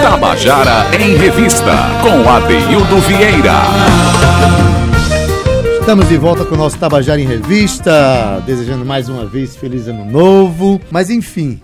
Tabajara 0.00 0.96
em 0.98 1.14
Revista, 1.18 1.72
com 2.02 2.26
Adeildo 2.26 2.96
Vieira. 3.00 3.52
Estamos 5.78 6.08
de 6.08 6.16
volta 6.16 6.46
com 6.46 6.54
o 6.54 6.58
nosso 6.58 6.78
Tabajara 6.78 7.20
em 7.20 7.26
Revista, 7.26 8.42
desejando 8.46 8.82
mais 8.86 9.10
uma 9.10 9.26
vez 9.26 9.56
feliz 9.56 9.88
ano 9.88 10.06
novo. 10.06 10.80
Mas 10.90 11.10
enfim, 11.10 11.60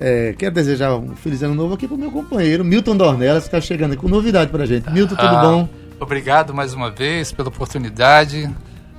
é, 0.00 0.34
quero 0.36 0.52
desejar 0.52 0.96
um 0.96 1.14
feliz 1.14 1.40
ano 1.44 1.54
novo 1.54 1.74
aqui 1.74 1.86
para 1.86 1.94
o 1.94 1.98
meu 1.98 2.10
companheiro 2.10 2.64
Milton 2.64 2.96
Dornelas, 2.96 3.44
que 3.44 3.56
está 3.56 3.60
chegando 3.60 3.96
com 3.96 4.08
novidade 4.08 4.50
para 4.50 4.64
a 4.64 4.66
gente. 4.66 4.90
Milton, 4.90 5.14
tudo 5.14 5.36
ah, 5.36 5.42
bom? 5.42 5.68
Obrigado 6.00 6.52
mais 6.52 6.74
uma 6.74 6.90
vez 6.90 7.30
pela 7.30 7.50
oportunidade. 7.50 8.50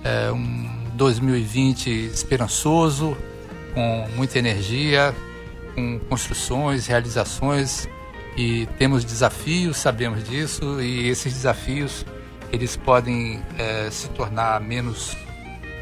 É 0.02 0.32
um 0.32 0.66
2020 0.94 1.90
esperançoso, 1.90 3.18
com 3.76 4.08
muita 4.16 4.40
energia, 4.40 5.14
com 5.76 6.00
construções, 6.10 6.88
realizações 6.88 7.88
e 8.36 8.66
temos 8.80 9.06
desafios, 9.06 9.78
sabemos 9.78 10.24
disso 10.24 10.82
e 10.82 11.08
esses 11.08 11.34
desafios 11.34 12.04
eles 12.52 12.76
podem 12.76 13.42
é, 13.60 13.90
se 13.92 14.08
tornar 14.10 14.60
menos 14.62 15.16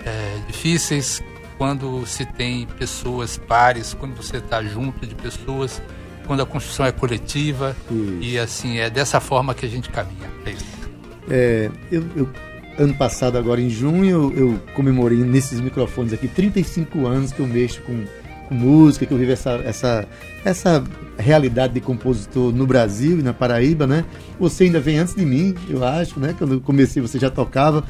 é, 0.05 0.39
difíceis 0.47 1.21
quando 1.57 2.05
se 2.05 2.25
tem 2.25 2.65
pessoas 2.65 3.37
pares, 3.37 3.93
quando 3.93 4.15
você 4.15 4.37
está 4.37 4.61
junto 4.63 5.05
de 5.05 5.15
pessoas, 5.15 5.81
quando 6.25 6.41
a 6.41 6.45
construção 6.45 6.85
é 6.85 6.91
coletiva 6.91 7.75
isso. 7.89 8.17
e 8.21 8.39
assim 8.39 8.79
é 8.79 8.89
dessa 8.89 9.19
forma 9.19 9.53
que 9.53 9.65
a 9.65 9.69
gente 9.69 9.89
caminha. 9.89 10.29
É. 10.45 10.83
É, 11.29 11.71
eu, 11.91 12.03
eu, 12.15 12.29
ano 12.77 12.93
passado, 12.93 13.37
agora 13.37 13.61
em 13.61 13.69
junho, 13.69 14.33
eu, 14.35 14.59
comemorei 14.73 15.19
nesses 15.19 15.59
microfones 15.59 16.13
aqui 16.13 16.27
35 16.27 17.05
anos 17.05 17.31
que 17.31 17.39
eu 17.39 17.47
mexo 17.47 17.81
com 17.81 18.05
com 18.47 18.53
música, 18.53 19.05
que 19.05 19.13
eu 19.13 19.17
vivo 19.17 19.31
essa, 19.31 19.51
essa, 19.63 20.07
essa 20.43 20.83
realidade 21.17 21.73
de 21.73 21.81
compositor 21.81 22.53
no 22.53 22.65
Brasil 22.65 23.19
e 23.19 23.23
na 23.23 23.33
Paraíba, 23.33 23.87
né? 23.87 24.05
Você 24.39 24.65
ainda 24.65 24.79
vem 24.79 24.99
antes 24.99 25.15
de 25.15 25.25
mim, 25.25 25.55
eu 25.69 25.83
acho, 25.83 26.19
né? 26.19 26.35
Quando 26.37 26.53
eu 26.55 26.61
comecei 26.61 27.01
você 27.01 27.17
já 27.17 27.29
tocava. 27.29 27.83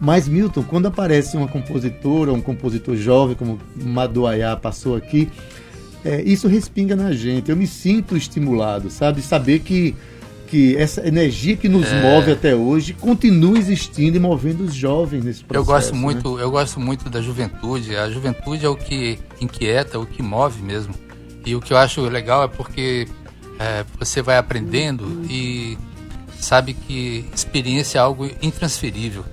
Mas, 0.00 0.28
Milton, 0.28 0.62
quando 0.64 0.86
aparece 0.86 1.36
uma 1.36 1.48
compositora, 1.48 2.32
um 2.32 2.40
compositor 2.40 2.96
jovem, 2.96 3.36
como 3.36 3.58
Maduaiá 3.76 4.56
passou 4.56 4.96
aqui, 4.96 5.30
é, 6.04 6.20
isso 6.22 6.48
respinga 6.48 6.94
na 6.94 7.12
gente. 7.12 7.50
Eu 7.50 7.56
me 7.56 7.66
sinto 7.66 8.16
estimulado, 8.16 8.90
sabe? 8.90 9.22
Saber 9.22 9.60
que 9.60 9.94
que 10.46 10.76
essa 10.76 11.06
energia 11.06 11.56
que 11.56 11.68
nos 11.68 11.86
é... 11.90 12.02
move 12.02 12.32
até 12.32 12.54
hoje 12.54 12.92
continua 12.92 13.58
existindo 13.58 14.16
e 14.16 14.20
movendo 14.20 14.64
os 14.64 14.74
jovens 14.74 15.24
nesse 15.24 15.44
processo. 15.44 15.70
Eu 15.70 15.74
gosto 15.74 15.94
muito, 15.94 16.36
né? 16.36 16.42
eu 16.42 16.50
gosto 16.50 16.80
muito 16.80 17.10
da 17.10 17.20
juventude. 17.20 17.96
A 17.96 18.08
juventude 18.10 18.64
é 18.64 18.68
o 18.68 18.76
que 18.76 19.18
inquieta, 19.40 19.98
o 19.98 20.06
que 20.06 20.22
move 20.22 20.62
mesmo. 20.62 20.94
E 21.44 21.54
o 21.54 21.60
que 21.60 21.72
eu 21.72 21.76
acho 21.76 22.00
legal 22.02 22.44
é 22.44 22.48
porque 22.48 23.06
é, 23.58 23.84
você 23.98 24.22
vai 24.22 24.38
aprendendo 24.38 25.24
e 25.28 25.76
sabe 26.38 26.74
que 26.74 27.24
experiência 27.34 27.98
é 27.98 28.00
algo 28.00 28.30
intransferível. 28.40 29.24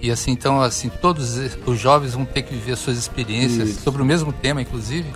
E 0.00 0.10
assim, 0.10 0.32
então, 0.32 0.60
assim, 0.60 0.90
todos 1.00 1.38
os 1.66 1.80
jovens 1.80 2.12
vão 2.12 2.24
ter 2.24 2.42
que 2.42 2.54
viver 2.54 2.76
suas 2.76 2.98
experiências 2.98 3.70
Isso. 3.70 3.82
sobre 3.82 4.02
o 4.02 4.04
mesmo 4.04 4.32
tema, 4.32 4.60
inclusive. 4.60 5.08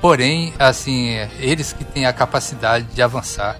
Porém, 0.00 0.54
assim, 0.58 1.10
eles 1.38 1.72
que 1.72 1.84
têm 1.84 2.06
a 2.06 2.12
capacidade 2.12 2.86
de 2.94 3.02
avançar 3.02 3.58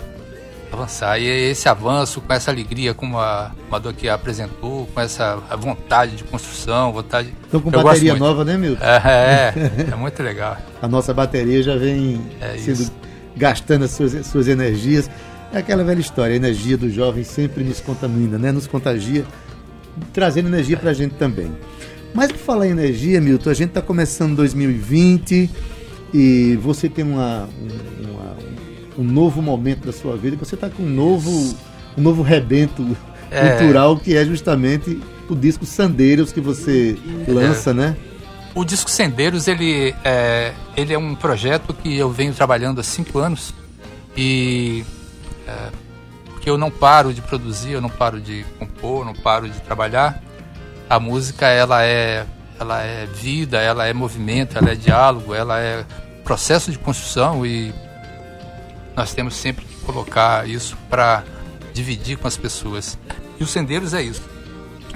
avançar. 0.72 1.18
E 1.18 1.26
esse 1.26 1.68
avanço, 1.68 2.20
com 2.20 2.32
essa 2.32 2.50
alegria, 2.50 2.94
como 2.94 3.18
a 3.18 3.52
Mador 3.70 3.92
aqui 3.92 4.08
apresentou, 4.08 4.86
com 4.92 5.00
essa 5.00 5.36
vontade 5.58 6.16
de 6.16 6.24
construção, 6.24 6.92
vontade. 6.92 7.32
Estão 7.44 7.60
com 7.60 7.70
bateria 7.70 8.14
nova, 8.14 8.44
né, 8.44 8.56
Milton? 8.56 8.84
É, 8.84 9.52
é, 9.54 9.90
é 9.92 9.96
muito 9.96 10.22
legal. 10.22 10.56
a 10.80 10.88
nossa 10.88 11.12
bateria 11.14 11.62
já 11.62 11.76
vem 11.76 12.20
é 12.40 12.56
sendo 12.58 12.82
isso. 12.82 12.92
gastando 13.36 13.84
as 13.84 13.90
suas, 13.92 14.26
suas 14.26 14.48
energias. 14.48 15.10
É 15.52 15.58
aquela 15.58 15.84
velha 15.84 16.00
história, 16.00 16.32
a 16.32 16.36
energia 16.36 16.76
do 16.76 16.90
jovem 16.90 17.22
sempre 17.24 17.62
nos 17.62 17.80
contamina, 17.80 18.36
né? 18.36 18.50
Nos 18.52 18.66
contagia, 18.66 19.24
trazendo 20.12 20.48
energia 20.48 20.76
para 20.76 20.90
a 20.90 20.94
gente 20.94 21.14
também. 21.14 21.50
Mas 22.12 22.32
por 22.32 22.38
falar 22.38 22.66
em 22.66 22.70
energia, 22.70 23.20
Milton, 23.20 23.50
a 23.50 23.54
gente 23.54 23.68
está 23.68 23.82
começando 23.82 24.36
2020 24.36 25.50
e 26.14 26.58
você 26.62 26.88
tem 26.88 27.04
uma, 27.04 27.48
uma, 28.00 28.15
um 28.98 29.04
novo 29.04 29.42
momento 29.42 29.86
da 29.86 29.92
sua 29.92 30.16
vida, 30.16 30.36
você 30.36 30.54
está 30.54 30.70
com 30.70 30.82
um 30.82 30.88
novo, 30.88 31.30
um 31.96 32.02
novo 32.02 32.22
rebento 32.22 32.96
é. 33.30 33.50
cultural 33.50 33.96
que 33.96 34.16
é 34.16 34.24
justamente 34.24 35.00
o 35.28 35.34
disco 35.34 35.66
Sandeiros 35.66 36.32
que 36.32 36.40
você 36.40 36.96
lança, 37.26 37.70
é. 37.70 37.74
né? 37.74 37.96
O 38.54 38.64
disco 38.64 38.90
Sendeiros 38.90 39.48
ele 39.48 39.94
é, 40.02 40.52
ele 40.76 40.94
é 40.94 40.98
um 40.98 41.14
projeto 41.14 41.74
que 41.74 41.94
eu 41.94 42.10
venho 42.10 42.32
trabalhando 42.32 42.80
há 42.80 42.82
cinco 42.82 43.18
anos 43.18 43.52
e 44.16 44.82
é, 45.46 45.68
que 46.40 46.48
eu 46.48 46.56
não 46.56 46.70
paro 46.70 47.12
de 47.12 47.20
produzir, 47.20 47.72
eu 47.72 47.82
não 47.82 47.90
paro 47.90 48.18
de 48.18 48.46
compor, 48.58 49.04
não 49.04 49.14
paro 49.14 49.46
de 49.46 49.60
trabalhar. 49.60 50.22
A 50.88 50.98
música 50.98 51.46
ela 51.48 51.84
é 51.84 52.24
ela 52.58 52.82
é 52.82 53.04
vida, 53.04 53.60
ela 53.60 53.86
é 53.86 53.92
movimento, 53.92 54.56
ela 54.56 54.70
é 54.70 54.74
diálogo, 54.74 55.34
ela 55.34 55.60
é 55.60 55.84
processo 56.24 56.72
de 56.72 56.78
construção 56.78 57.44
e 57.44 57.74
nós 58.96 59.12
temos 59.12 59.34
sempre 59.36 59.64
que 59.64 59.76
colocar 59.82 60.48
isso 60.48 60.76
para 60.88 61.22
dividir 61.74 62.16
com 62.16 62.26
as 62.26 62.36
pessoas. 62.36 62.98
E 63.38 63.44
o 63.44 63.46
Sendeiros 63.46 63.92
é 63.92 64.02
isso. 64.02 64.22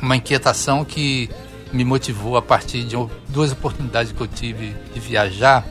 Uma 0.00 0.16
inquietação 0.16 0.84
que 0.84 1.28
me 1.72 1.84
motivou 1.84 2.36
a 2.36 2.42
partir 2.42 2.84
de 2.84 2.96
duas 3.28 3.52
oportunidades 3.52 4.12
que 4.12 4.20
eu 4.20 4.26
tive 4.26 4.74
de 4.94 4.98
viajar. 4.98 5.64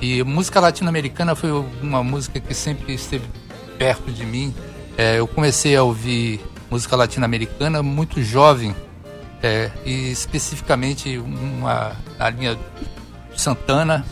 E 0.00 0.22
música 0.22 0.60
latino-americana 0.60 1.34
foi 1.34 1.50
uma 1.82 2.04
música 2.04 2.38
que 2.38 2.52
sempre 2.52 2.92
esteve 2.94 3.24
perto 3.78 4.12
de 4.12 4.26
mim. 4.26 4.54
É, 4.98 5.18
eu 5.18 5.26
comecei 5.26 5.74
a 5.74 5.82
ouvir 5.82 6.40
música 6.70 6.94
latino-americana 6.94 7.82
muito 7.82 8.22
jovem, 8.22 8.74
é, 9.42 9.70
e 9.84 10.10
especificamente 10.10 11.18
uma, 11.18 11.92
a 12.18 12.30
linha 12.30 12.58
Santana 13.36 14.04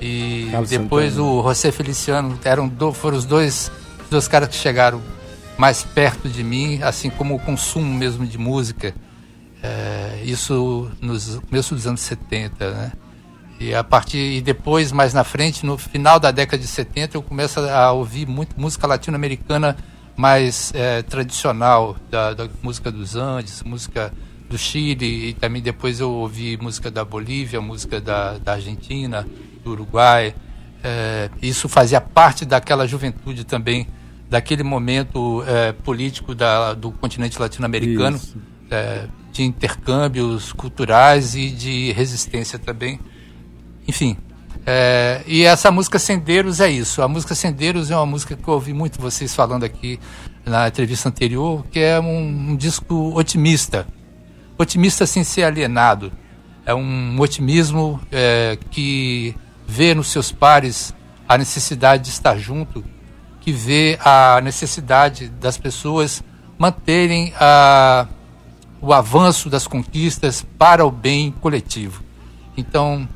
e 0.00 0.48
Carlos 0.50 0.70
depois 0.70 1.14
Santana. 1.14 1.28
o 1.28 1.42
José 1.42 1.72
Feliciano 1.72 2.38
eram 2.44 2.68
do, 2.68 2.92
foram 2.92 3.16
os 3.16 3.24
dois, 3.24 3.70
dois 4.10 4.28
caras 4.28 4.48
que 4.48 4.56
chegaram 4.56 5.02
mais 5.56 5.82
perto 5.82 6.28
de 6.28 6.44
mim, 6.44 6.80
assim 6.82 7.10
como 7.10 7.34
o 7.34 7.38
consumo 7.38 7.92
mesmo 7.92 8.26
de 8.26 8.38
música. 8.38 8.94
É, 9.62 10.22
isso 10.24 10.88
nos 11.00 11.36
começo 11.48 11.74
dos 11.74 11.86
anos 11.86 12.00
70, 12.00 12.70
né? 12.70 12.92
E 13.60 13.74
a 13.74 13.82
partir 13.82 14.18
e 14.18 14.40
depois 14.40 14.92
mais 14.92 15.12
na 15.12 15.24
frente, 15.24 15.66
no 15.66 15.76
final 15.76 16.20
da 16.20 16.30
década 16.30 16.62
de 16.62 16.68
70, 16.68 17.16
eu 17.16 17.22
começo 17.22 17.58
a 17.58 17.90
ouvir 17.90 18.26
muito 18.26 18.58
música 18.58 18.86
latino-americana 18.86 19.76
mais 20.16 20.72
é, 20.74 21.02
tradicional, 21.02 21.96
da, 22.08 22.34
da, 22.34 22.48
música 22.62 22.90
dos 22.90 23.16
Andes, 23.16 23.62
música 23.64 24.12
do 24.48 24.56
Chile, 24.56 25.28
e 25.28 25.34
também 25.34 25.60
depois 25.60 25.98
eu 26.00 26.10
ouvi 26.10 26.56
música 26.56 26.90
da 26.90 27.04
Bolívia, 27.04 27.60
música 27.60 28.00
da, 28.00 28.38
da 28.38 28.54
Argentina, 28.54 29.26
do 29.68 29.72
Uruguai. 29.72 30.34
É, 30.82 31.28
isso 31.42 31.68
fazia 31.68 32.00
parte 32.00 32.44
daquela 32.44 32.86
juventude 32.86 33.44
também, 33.44 33.88
daquele 34.30 34.62
momento 34.62 35.42
é, 35.46 35.72
político 35.72 36.34
da, 36.34 36.74
do 36.74 36.90
continente 36.92 37.38
latino-americano, 37.38 38.20
é, 38.70 39.06
de 39.32 39.42
intercâmbios 39.42 40.52
culturais 40.52 41.34
e 41.34 41.50
de 41.50 41.92
resistência 41.92 42.58
também. 42.58 43.00
Enfim, 43.86 44.16
é, 44.64 45.22
e 45.26 45.44
essa 45.44 45.70
música 45.70 45.98
Sendeiros 45.98 46.60
é 46.60 46.70
isso. 46.70 47.02
A 47.02 47.08
música 47.08 47.34
Sendeiros 47.34 47.90
é 47.90 47.96
uma 47.96 48.06
música 48.06 48.36
que 48.36 48.46
eu 48.46 48.54
ouvi 48.54 48.72
muito 48.72 49.00
vocês 49.00 49.34
falando 49.34 49.64
aqui 49.64 49.98
na 50.44 50.68
entrevista 50.68 51.08
anterior, 51.08 51.64
que 51.70 51.80
é 51.80 51.98
um, 51.98 52.50
um 52.50 52.56
disco 52.56 53.18
otimista. 53.18 53.86
Otimista 54.56 55.06
sem 55.06 55.24
ser 55.24 55.44
alienado. 55.44 56.12
É 56.66 56.74
um 56.74 57.18
otimismo 57.18 57.98
é, 58.12 58.58
que 58.70 59.34
vê 59.68 59.94
nos 59.94 60.08
seus 60.08 60.32
pares 60.32 60.94
a 61.28 61.36
necessidade 61.36 62.04
de 62.04 62.08
estar 62.08 62.38
junto, 62.38 62.82
que 63.38 63.52
vê 63.52 63.98
a 64.02 64.40
necessidade 64.42 65.28
das 65.28 65.58
pessoas 65.58 66.24
manterem 66.58 67.34
a, 67.38 68.08
o 68.80 68.94
avanço 68.94 69.50
das 69.50 69.66
conquistas 69.66 70.44
para 70.56 70.86
o 70.86 70.90
bem 70.90 71.30
coletivo. 71.30 72.02
Então, 72.56 73.06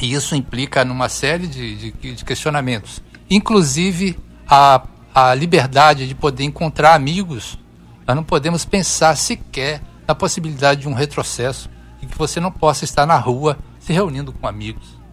isso 0.00 0.34
implica 0.34 0.84
numa 0.84 1.08
série 1.08 1.46
de, 1.46 1.92
de, 1.92 2.14
de 2.14 2.24
questionamentos, 2.24 3.00
inclusive 3.30 4.18
a, 4.46 4.82
a 5.14 5.34
liberdade 5.34 6.08
de 6.08 6.14
poder 6.16 6.42
encontrar 6.42 6.94
amigos. 6.94 7.58
Nós 8.04 8.16
não 8.16 8.24
podemos 8.24 8.64
pensar 8.64 9.16
sequer 9.16 9.80
na 10.06 10.16
possibilidade 10.16 10.82
de 10.82 10.88
um 10.88 10.94
retrocesso 10.94 11.70
e 12.02 12.06
que 12.06 12.18
você 12.18 12.40
não 12.40 12.50
possa 12.50 12.84
estar 12.84 13.06
na 13.06 13.16
rua 13.16 13.56
se 13.78 13.92
reunindo 13.92 14.32
com 14.32 14.46
amigos. 14.48 15.05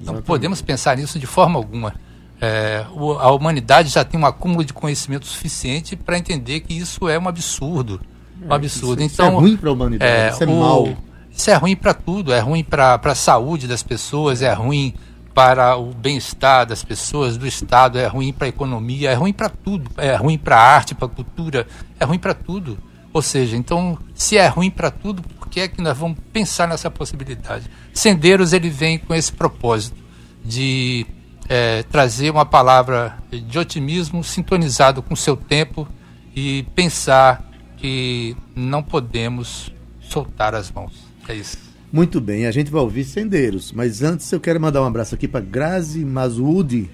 Não 0.00 0.20
podemos 0.22 0.60
pensar 0.62 0.96
nisso 0.96 1.18
de 1.18 1.26
forma 1.26 1.58
alguma. 1.58 1.94
É, 2.40 2.84
o, 2.92 3.12
a 3.12 3.30
humanidade 3.32 3.88
já 3.88 4.04
tem 4.04 4.20
um 4.20 4.26
acúmulo 4.26 4.64
de 4.64 4.72
conhecimento 4.72 5.26
suficiente 5.26 5.96
para 5.96 6.18
entender 6.18 6.60
que 6.60 6.74
isso 6.74 7.08
é 7.08 7.18
um 7.18 7.28
absurdo. 7.28 8.00
Um 8.42 8.52
é, 8.52 8.54
absurdo. 8.54 9.02
Isso, 9.02 9.14
então, 9.14 9.28
isso 9.28 9.36
é 9.36 9.40
ruim 9.40 9.56
para 9.56 9.70
a 9.70 9.72
humanidade, 9.72 10.12
é, 10.12 10.30
isso 10.30 10.44
é 10.44 10.46
o, 10.46 10.60
mal. 10.60 10.88
Isso 11.30 11.50
é 11.50 11.54
ruim 11.54 11.76
para 11.76 11.94
tudo, 11.94 12.32
é 12.32 12.40
ruim 12.40 12.64
para 12.64 13.00
a 13.02 13.14
saúde 13.14 13.66
das 13.66 13.82
pessoas, 13.82 14.42
é 14.42 14.52
ruim 14.52 14.94
para 15.34 15.76
o 15.76 15.92
bem-estar 15.92 16.64
das 16.64 16.82
pessoas, 16.82 17.36
do 17.36 17.46
Estado, 17.46 17.98
é 17.98 18.06
ruim 18.06 18.32
para 18.32 18.46
a 18.46 18.48
economia, 18.48 19.10
é 19.10 19.14
ruim 19.14 19.34
para 19.34 19.50
tudo, 19.50 19.90
é 19.98 20.14
ruim 20.16 20.38
para 20.38 20.56
a 20.56 20.60
arte, 20.60 20.94
para 20.94 21.06
a 21.06 21.10
cultura, 21.10 21.66
é 22.00 22.04
ruim 22.06 22.18
para 22.18 22.32
tudo. 22.32 22.78
Ou 23.12 23.20
seja, 23.20 23.54
então, 23.54 23.98
se 24.14 24.38
é 24.38 24.46
ruim 24.46 24.70
para 24.70 24.90
tudo, 24.90 25.22
por 25.46 25.50
que 25.50 25.60
é 25.60 25.68
que 25.68 25.80
nós 25.80 25.96
vamos 25.96 26.18
pensar 26.32 26.66
nessa 26.66 26.90
possibilidade? 26.90 27.70
Sendeiros 27.94 28.52
ele 28.52 28.68
vem 28.68 28.98
com 28.98 29.14
esse 29.14 29.32
propósito 29.32 29.96
de 30.44 31.06
é, 31.48 31.84
trazer 31.84 32.30
uma 32.30 32.44
palavra 32.44 33.16
de 33.30 33.56
otimismo 33.56 34.24
sintonizado 34.24 35.02
com 35.02 35.14
o 35.14 35.16
seu 35.16 35.36
tempo 35.36 35.86
e 36.34 36.64
pensar 36.74 37.48
que 37.76 38.36
não 38.56 38.82
podemos 38.82 39.72
soltar 40.00 40.52
as 40.52 40.70
mãos. 40.70 40.92
É 41.28 41.34
isso. 41.36 41.58
Muito 41.92 42.20
bem, 42.20 42.46
a 42.46 42.50
gente 42.50 42.68
vai 42.68 42.82
ouvir 42.82 43.04
Sendeiros, 43.04 43.70
mas 43.70 44.02
antes 44.02 44.30
eu 44.32 44.40
quero 44.40 44.60
mandar 44.60 44.82
um 44.82 44.86
abraço 44.86 45.14
aqui 45.14 45.28
para 45.28 45.40
Grazi 45.40 46.04
Mazudi. 46.04 46.90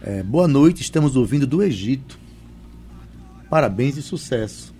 É, 0.00 0.22
boa 0.22 0.46
noite, 0.46 0.80
estamos 0.80 1.16
ouvindo 1.16 1.46
do 1.46 1.60
Egito. 1.60 2.16
Parabéns 3.50 3.96
e 3.96 4.02
sucesso. 4.02 4.72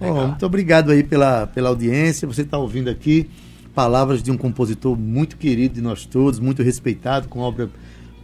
Muito 0.00 0.46
obrigado 0.46 0.90
aí 0.90 1.02
pela, 1.02 1.46
pela 1.46 1.68
audiência. 1.68 2.26
Você 2.26 2.42
está 2.42 2.58
ouvindo 2.58 2.88
aqui 2.88 3.28
palavras 3.74 4.22
de 4.22 4.30
um 4.30 4.36
compositor 4.36 4.96
muito 4.96 5.36
querido 5.36 5.74
de 5.74 5.80
nós 5.80 6.04
todos, 6.04 6.38
muito 6.40 6.62
respeitado, 6.62 7.28
com 7.28 7.40
obra 7.40 7.68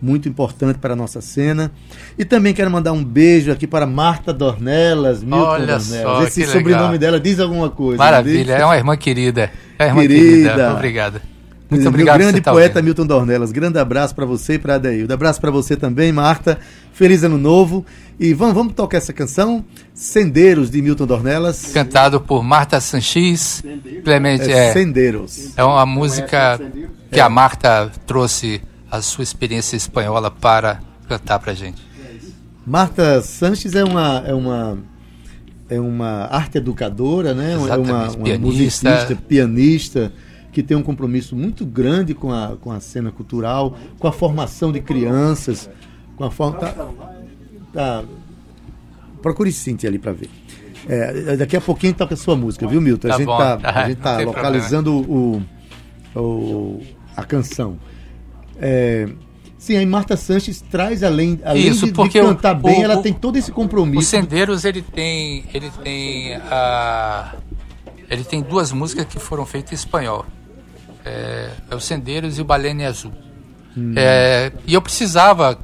muito 0.00 0.28
importante 0.28 0.78
para 0.78 0.92
a 0.92 0.96
nossa 0.96 1.20
cena. 1.20 1.70
E 2.18 2.24
também 2.24 2.52
quero 2.52 2.70
mandar 2.70 2.92
um 2.92 3.02
beijo 3.02 3.50
aqui 3.50 3.66
para 3.66 3.86
Marta 3.86 4.32
Dornelas, 4.32 5.22
Milton 5.22 5.38
Olha 5.38 5.78
Dornelas. 5.78 5.86
Só, 5.86 6.22
Esse 6.22 6.44
sobrenome 6.46 6.82
legal. 6.82 6.98
dela 6.98 7.20
diz 7.20 7.40
alguma 7.40 7.70
coisa. 7.70 7.98
Maravilha, 7.98 8.54
é 8.54 8.64
uma 8.64 8.76
irmã 8.76 8.96
querida. 8.96 9.50
É 9.78 9.92
uma 9.92 10.04
irmã 10.04 10.14
querida. 10.14 10.48
querida. 10.50 10.72
Obrigada. 10.74 11.35
Muito 11.68 11.88
obrigado. 11.88 12.18
Meu 12.18 12.28
grande 12.28 12.40
tá 12.40 12.52
poeta 12.52 12.78
ouvindo. 12.78 12.84
Milton 12.84 13.06
Dornelas. 13.06 13.52
Grande 13.52 13.78
abraço 13.78 14.14
para 14.14 14.24
você 14.24 14.54
e 14.54 14.58
para 14.58 14.76
Adaildo. 14.76 15.12
Abraço 15.12 15.40
para 15.40 15.50
você 15.50 15.76
também, 15.76 16.12
Marta. 16.12 16.58
Feliz 16.92 17.24
ano 17.24 17.36
novo. 17.36 17.84
E 18.18 18.32
vamos, 18.32 18.54
vamos 18.54 18.72
tocar 18.72 18.98
essa 18.98 19.12
canção, 19.12 19.64
Sendeiros, 19.92 20.70
de 20.70 20.80
Milton 20.80 21.06
Dornelas. 21.06 21.72
Cantado 21.72 22.20
por 22.20 22.42
Marta 22.42 22.80
Sanchis. 22.80 23.62
Clemente, 24.04 24.50
é, 24.50 24.68
é, 24.68 24.72
Sendeiros. 24.72 25.52
É 25.56 25.64
uma 25.64 25.84
música 25.84 26.60
que 27.10 27.20
a 27.20 27.28
Marta 27.28 27.90
trouxe 28.06 28.62
a 28.90 29.02
sua 29.02 29.24
experiência 29.24 29.76
espanhola 29.76 30.30
para 30.30 30.80
cantar 31.08 31.38
para 31.40 31.52
gente. 31.52 31.84
Marta 32.66 33.20
Sanches 33.22 33.74
é 33.74 33.84
uma, 33.84 34.24
é 34.26 34.34
uma, 34.34 34.78
é 35.68 35.78
uma 35.78 36.26
arte 36.30 36.58
educadora, 36.58 37.34
né? 37.34 37.52
É 37.52 37.54
Exatamente. 37.54 37.90
É 37.90 37.92
uma, 37.92 38.08
uma 38.08 38.24
pianista. 38.24 38.46
musicista, 38.46 39.16
pianista, 39.28 40.12
que 40.56 40.62
tem 40.62 40.74
um 40.74 40.82
compromisso 40.82 41.36
muito 41.36 41.66
grande 41.66 42.14
com 42.14 42.32
a, 42.32 42.56
com 42.58 42.72
a 42.72 42.80
cena 42.80 43.12
cultural, 43.12 43.76
com 43.98 44.08
a 44.08 44.12
formação 44.12 44.72
de 44.72 44.80
crianças, 44.80 45.68
com 46.16 46.24
a 46.24 46.30
forma. 46.30 46.58
Tá, 46.58 46.74
tá, 47.74 48.04
procure 49.20 49.52
Cintia 49.52 49.90
ali 49.90 49.98
para 49.98 50.12
ver. 50.12 50.30
É, 50.88 51.36
daqui 51.36 51.58
a 51.58 51.60
pouquinho 51.60 51.92
toca 51.92 52.14
a 52.14 52.16
sua 52.16 52.34
música, 52.34 52.66
viu, 52.66 52.80
Milton? 52.80 53.08
A 53.08 53.10
tá 53.10 53.16
gente 53.18 53.26
bom. 53.26 53.36
tá, 53.36 53.58
a 53.70 53.86
gente 53.86 53.98
tá 53.98 54.18
localizando 54.20 54.96
o, 54.96 55.42
o, 56.18 56.82
a 57.14 57.22
canção. 57.22 57.78
É, 58.58 59.10
sim, 59.58 59.76
aí 59.76 59.84
Marta 59.84 60.16
Sanches 60.16 60.62
traz 60.62 61.02
além, 61.02 61.38
além 61.44 61.68
Isso, 61.68 61.84
de, 61.84 61.92
de 61.92 62.08
cantar 62.18 62.56
o, 62.56 62.62
bem, 62.62 62.80
o, 62.80 62.82
ela 62.82 63.02
tem 63.02 63.12
todo 63.12 63.36
esse 63.36 63.52
compromisso. 63.52 64.00
O 64.00 64.02
Sendeiros 64.06 64.64
ele 64.64 64.80
tem 64.80 65.44
ele 65.52 65.70
tem 65.84 66.34
a 66.36 67.34
ele 68.08 68.24
tem 68.24 68.40
duas 68.40 68.72
músicas 68.72 69.04
que 69.04 69.18
foram 69.18 69.44
feitas 69.44 69.72
em 69.72 69.74
espanhol. 69.74 70.24
É, 71.06 71.50
é 71.70 71.74
o 71.74 71.80
Sendeiros 71.80 72.36
e 72.36 72.42
o 72.42 72.44
Balene 72.44 72.84
Azul. 72.84 73.12
Hum. 73.76 73.94
É, 73.96 74.50
e 74.66 74.74
eu 74.74 74.82
precisava 74.82 75.56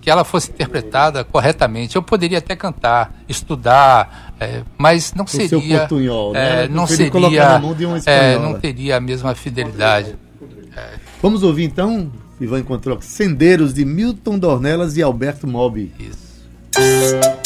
que 0.00 0.10
ela 0.10 0.24
fosse 0.24 0.50
interpretada 0.50 1.24
corretamente. 1.24 1.96
Eu 1.96 2.02
poderia 2.02 2.38
até 2.38 2.56
cantar, 2.56 3.14
estudar, 3.28 4.34
é, 4.40 4.62
mas 4.78 5.12
não 5.14 5.24
o 5.24 5.28
seria. 5.28 5.48
Seu 5.48 5.60
portunhol, 5.60 6.34
é, 6.34 6.62
né? 6.62 6.68
não 6.68 6.86
seria. 6.86 7.60
É, 8.06 8.38
não 8.38 8.58
teria 8.58 8.96
a 8.96 9.00
mesma 9.00 9.34
fidelidade. 9.34 10.16
É. 10.76 10.94
Vamos 11.20 11.42
ouvir 11.42 11.64
então, 11.64 12.10
Ivan 12.40 12.60
encontrou 12.60 13.00
Sendeiros 13.02 13.74
de 13.74 13.84
Milton 13.84 14.38
Dornelas 14.38 14.96
e 14.96 15.02
Alberto 15.02 15.46
Mobi. 15.46 15.92
Isso. 15.98 17.41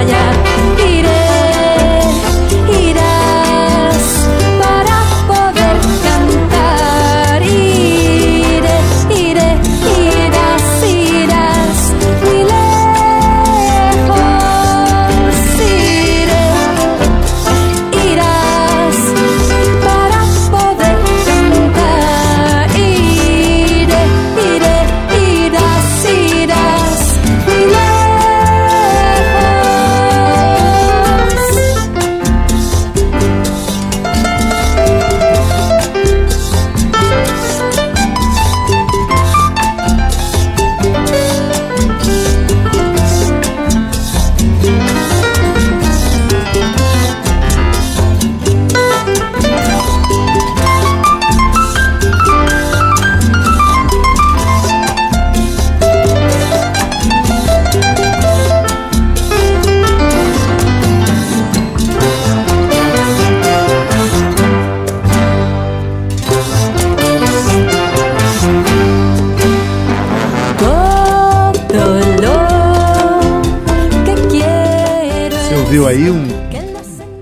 batallar. 0.00 0.39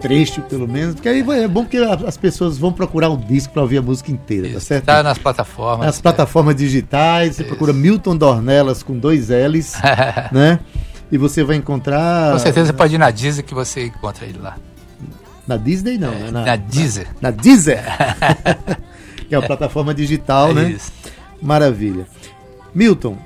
Trecho, 0.09 0.41
pelo 0.43 0.67
menos, 0.67 0.95
porque 0.95 1.09
aí 1.09 1.21
é 1.43 1.47
bom 1.49 1.65
que 1.65 1.77
as 1.77 2.17
pessoas 2.17 2.59
vão 2.59 2.73
procurar 2.73 3.09
o 3.11 3.17
disco 3.17 3.53
para 3.53 3.63
ouvir 3.63 3.79
a 3.79 3.83
música 3.83 4.11
inteira, 4.11 4.49
tá 4.49 4.57
Isso, 4.57 4.67
certo? 4.67 4.85
Tá 4.87 5.03
nas 5.03 5.19
plataformas. 5.19 5.87
Nas 5.87 6.01
plataformas 6.01 6.57
digitais, 6.57 7.37
você 7.37 7.43
Isso. 7.43 7.49
procura 7.49 7.73
Milton 7.73 8.17
Dornelas 8.17 8.83
com 8.83 8.99
dois 8.99 9.29
L's, 9.29 9.75
né? 10.33 10.61
E 11.13 11.17
você 11.19 11.43
vai 11.45 11.57
encontrar. 11.57 12.33
Com 12.33 12.39
certeza 12.39 12.67
você 12.67 12.73
pode 12.73 12.95
ir 12.95 12.99
na 12.99 13.11
Deezer 13.11 13.45
que 13.45 13.55
você 13.55 13.87
encontra 13.87 14.27
ele 14.27 14.39
lá. 14.39 14.57
Na 15.47 15.57
Disney 15.57 15.97
não, 15.97 16.11
né? 16.11 16.31
Na 16.31 16.57
Deezer. 16.57 17.09
Na 17.21 17.31
Deezer! 17.31 17.83
que 19.29 19.35
é 19.35 19.39
a 19.39 19.43
plataforma 19.43 19.95
digital, 19.95 20.51
É 20.51 20.55
né? 20.55 20.71
isso. 20.71 20.93
Maravilha. 21.41 22.07
Milton, 22.75 23.17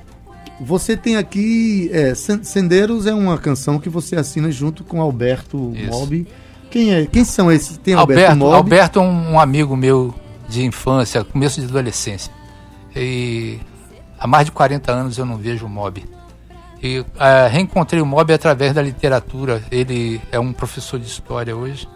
você 0.60 0.96
tem 0.96 1.16
aqui. 1.16 1.90
É, 1.92 2.14
Sen- 2.14 2.44
Sendeiros 2.44 3.06
é 3.06 3.14
uma 3.14 3.36
canção 3.38 3.80
que 3.80 3.88
você 3.88 4.14
assina 4.14 4.50
junto 4.52 4.84
com 4.84 5.00
Alberto 5.00 5.72
Isso. 5.74 5.90
Quem, 6.72 6.94
é, 6.94 7.06
quem 7.06 7.22
são 7.22 7.52
esses? 7.52 7.76
Tem 7.76 7.92
Alberto, 7.92 8.22
Alberto, 8.22 8.38
Mob. 8.38 8.56
Alberto 8.56 8.98
é 8.98 9.02
um, 9.02 9.32
um 9.32 9.38
amigo 9.38 9.76
meu 9.76 10.14
de 10.48 10.64
infância, 10.64 11.22
começo 11.22 11.60
de 11.60 11.66
adolescência. 11.66 12.32
E 12.96 13.60
há 14.18 14.26
mais 14.26 14.46
de 14.46 14.52
40 14.52 14.90
anos 14.90 15.18
eu 15.18 15.26
não 15.26 15.36
vejo 15.36 15.66
o 15.66 15.68
Mob. 15.68 16.02
E 16.82 17.04
eh, 17.18 17.48
reencontrei 17.48 18.00
o 18.00 18.06
Mob 18.06 18.32
através 18.32 18.72
da 18.72 18.80
literatura. 18.80 19.62
Ele 19.70 20.18
é 20.32 20.40
um 20.40 20.50
professor 20.50 20.98
de 20.98 21.06
história 21.06 21.54
hoje. 21.54 21.86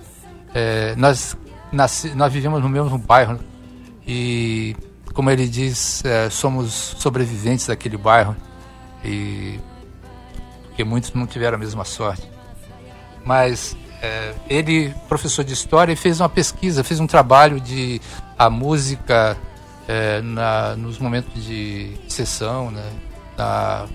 Eh, 0.55 0.95
nós, 0.99 1.35
nasci, 1.73 2.15
nós 2.15 2.31
vivemos 2.31 2.63
no 2.63 2.69
mesmo 2.69 2.99
bairro 2.99 3.41
e, 4.07 4.77
como 5.15 5.31
ele 5.31 5.49
diz, 5.49 6.05
eh, 6.05 6.29
somos 6.29 6.95
sobreviventes 6.99 7.67
daquele 7.67 7.97
bairro. 7.97 8.37
E 9.03 9.59
porque 10.65 10.85
muitos 10.85 11.15
não 11.15 11.27
tiveram 11.27 11.57
a 11.57 11.59
mesma 11.59 11.85
sorte 11.87 12.37
mas 13.27 13.77
é, 14.03 14.35
ele, 14.49 14.95
professor 15.09 15.45
de 15.45 15.53
história, 15.53 15.97
fez 15.97 16.21
uma 16.21 16.29
pesquisa, 16.29 16.85
fez 16.85 17.01
um 17.01 17.07
trabalho 17.07 17.61
de 17.61 18.01
a 18.39 18.51
música 18.51 19.37
é, 19.89 20.21
na, 20.21 20.77
nos 20.77 20.99
momentos 20.99 21.45
de 21.45 21.97
sessão, 22.09 22.71
né, 22.71 22.91
na, 23.37 23.87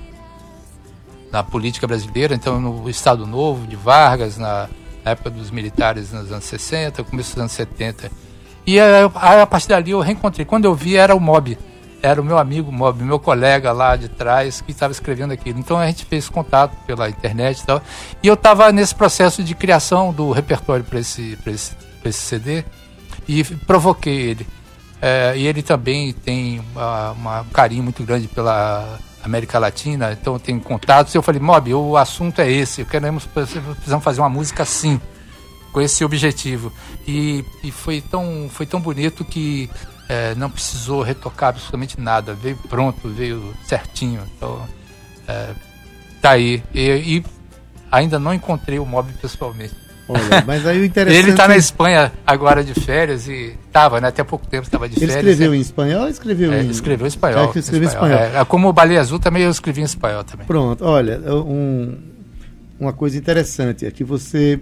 na 1.31 1.43
política 1.43 1.87
brasileira, 1.87 2.35
então 2.35 2.59
no 2.59 2.89
Estado 2.89 3.25
Novo 3.27 3.67
de 3.67 3.75
Vargas, 3.75 4.37
na, 4.37 4.67
na 5.03 5.11
época 5.11 5.29
dos 5.29 5.51
militares 5.51 6.11
nos 6.11 6.31
anos 6.31 6.45
60, 6.45 7.03
começo 7.03 7.31
dos 7.31 7.39
anos 7.39 7.51
70. 7.51 8.11
E 8.65 8.79
a, 8.79 9.05
a, 9.15 9.41
a 9.41 9.47
partir 9.47 9.69
dali 9.69 9.91
eu 9.91 9.99
reencontrei. 9.99 10.45
Quando 10.45 10.65
eu 10.65 10.75
vi, 10.75 10.95
era 10.95 11.15
o 11.15 11.19
Mob. 11.19 11.57
Era 12.03 12.19
o 12.21 12.25
meu 12.25 12.37
amigo 12.37 12.71
Mob, 12.71 13.03
meu 13.03 13.19
colega 13.19 13.71
lá 13.71 13.95
de 13.95 14.09
trás 14.09 14.59
que 14.61 14.71
estava 14.71 14.91
escrevendo 14.91 15.31
aquilo. 15.31 15.59
Então 15.59 15.77
a 15.77 15.85
gente 15.85 16.03
fez 16.05 16.27
contato 16.27 16.75
pela 16.87 17.07
internet 17.09 17.59
e 17.59 17.65
tal. 17.65 17.81
E 18.23 18.27
eu 18.27 18.33
estava 18.33 18.71
nesse 18.71 18.95
processo 18.95 19.43
de 19.43 19.53
criação 19.53 20.11
do 20.11 20.31
repertório 20.31 20.83
para 20.83 20.99
esse, 20.99 21.37
esse, 21.45 21.73
esse 22.03 22.19
CD 22.19 22.63
e 23.27 23.43
provoquei 23.43 24.15
ele. 24.31 24.47
É, 25.01 25.33
e 25.35 25.45
ele 25.47 25.61
também 25.61 26.11
tem 26.13 26.59
uma, 26.73 27.11
uma- 27.11 27.41
um 27.41 27.45
carinho 27.49 27.83
muito 27.83 28.03
grande 28.03 28.27
pela 28.27 28.99
América 29.23 29.59
Latina, 29.59 30.11
então 30.19 30.37
tem 30.39 30.59
contatos. 30.59 31.13
Eu 31.13 31.21
falei, 31.21 31.39
Mob, 31.41 31.73
o 31.73 31.97
assunto 31.97 32.39
é 32.39 32.51
esse, 32.51 32.83
queremos, 32.85 33.25
precisamos 33.25 34.03
fazer 34.03 34.21
uma 34.21 34.29
música 34.29 34.63
assim 34.63 34.99
com 35.71 35.79
esse 35.81 36.03
objetivo. 36.03 36.71
E, 37.07 37.43
e 37.63 37.71
foi, 37.71 38.01
tão, 38.01 38.47
foi 38.51 38.65
tão 38.65 38.79
bonito 38.79 39.23
que 39.25 39.69
eh, 40.11 40.35
não 40.35 40.49
precisou 40.49 41.01
retocar 41.01 41.49
absolutamente 41.49 41.97
nada. 41.99 42.33
Veio 42.33 42.57
pronto, 42.69 43.07
veio 43.07 43.53
certinho. 43.65 44.19
Então, 44.35 44.67
eh, 45.25 45.51
tá 46.21 46.31
aí. 46.31 46.61
E, 46.73 46.81
e 47.17 47.25
ainda 47.89 48.19
não 48.19 48.33
encontrei 48.33 48.77
o 48.77 48.85
Mob 48.85 49.09
pessoalmente. 49.21 49.73
Olha, 50.09 50.43
mas 50.45 50.65
aí 50.67 50.81
o 50.81 50.83
interessante. 50.85 51.17
Ele 51.23 51.31
está 51.31 51.47
na 51.47 51.55
Espanha 51.55 52.11
agora 52.27 52.61
de 52.63 52.73
férias 52.73 53.29
e 53.29 53.55
estava, 53.67 54.01
né? 54.01 54.09
Até 54.09 54.21
pouco 54.25 54.45
tempo 54.45 54.63
estava 54.65 54.89
de 54.89 54.95
Ele 54.97 55.07
férias. 55.07 55.17
escreveu 55.33 55.51
né? 55.51 55.57
em 55.57 55.61
espanhol 55.61 56.01
ou 56.03 56.09
escreveu 56.09 56.51
É, 56.51 56.61
em. 56.63 56.69
escreveu 56.69 57.05
em 57.05 57.07
espanhol. 57.07 57.53
Escreveu 57.55 57.83
em 57.87 57.91
espanhol. 57.93 58.19
É, 58.19 58.45
como 58.45 58.67
o 58.67 58.73
Baleia 58.73 58.99
Azul 58.99 59.19
também 59.19 59.43
eu 59.43 59.49
escrevi 59.51 59.79
em 59.79 59.85
espanhol 59.85 60.25
também. 60.25 60.45
Pronto, 60.45 60.83
olha, 60.83 61.17
um- 61.33 61.97
uma 62.77 62.91
coisa 62.91 63.17
interessante 63.17 63.85
é 63.85 63.91
que 63.91 64.03
você 64.03 64.59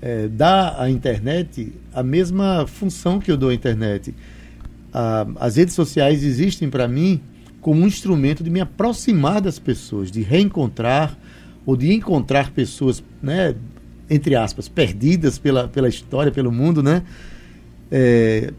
é, 0.00 0.28
dá 0.28 0.80
à 0.80 0.88
internet 0.88 1.74
a 1.92 2.02
mesma 2.02 2.64
função 2.66 3.18
que 3.20 3.30
eu 3.30 3.36
dou 3.36 3.50
à 3.50 3.54
internet. 3.54 4.14
A- 4.92 5.26
as 5.36 5.56
redes 5.56 5.74
sociais 5.74 6.22
existem 6.24 6.68
para 6.68 6.86
mim 6.88 7.20
como 7.60 7.82
um 7.82 7.86
instrumento 7.86 8.42
de 8.42 8.50
me 8.50 8.60
aproximar 8.60 9.40
das 9.40 9.58
pessoas, 9.58 10.10
de 10.10 10.22
reencontrar 10.22 11.16
ou 11.66 11.76
de 11.76 11.92
encontrar 11.92 12.50
pessoas, 12.52 13.02
né, 13.22 13.54
entre 14.08 14.34
aspas, 14.34 14.68
perdidas 14.68 15.38
pela, 15.38 15.68
pela 15.68 15.88
história, 15.88 16.32
pelo 16.32 16.50
mundo, 16.50 16.82
né? 16.82 17.02
É, 17.90 18.52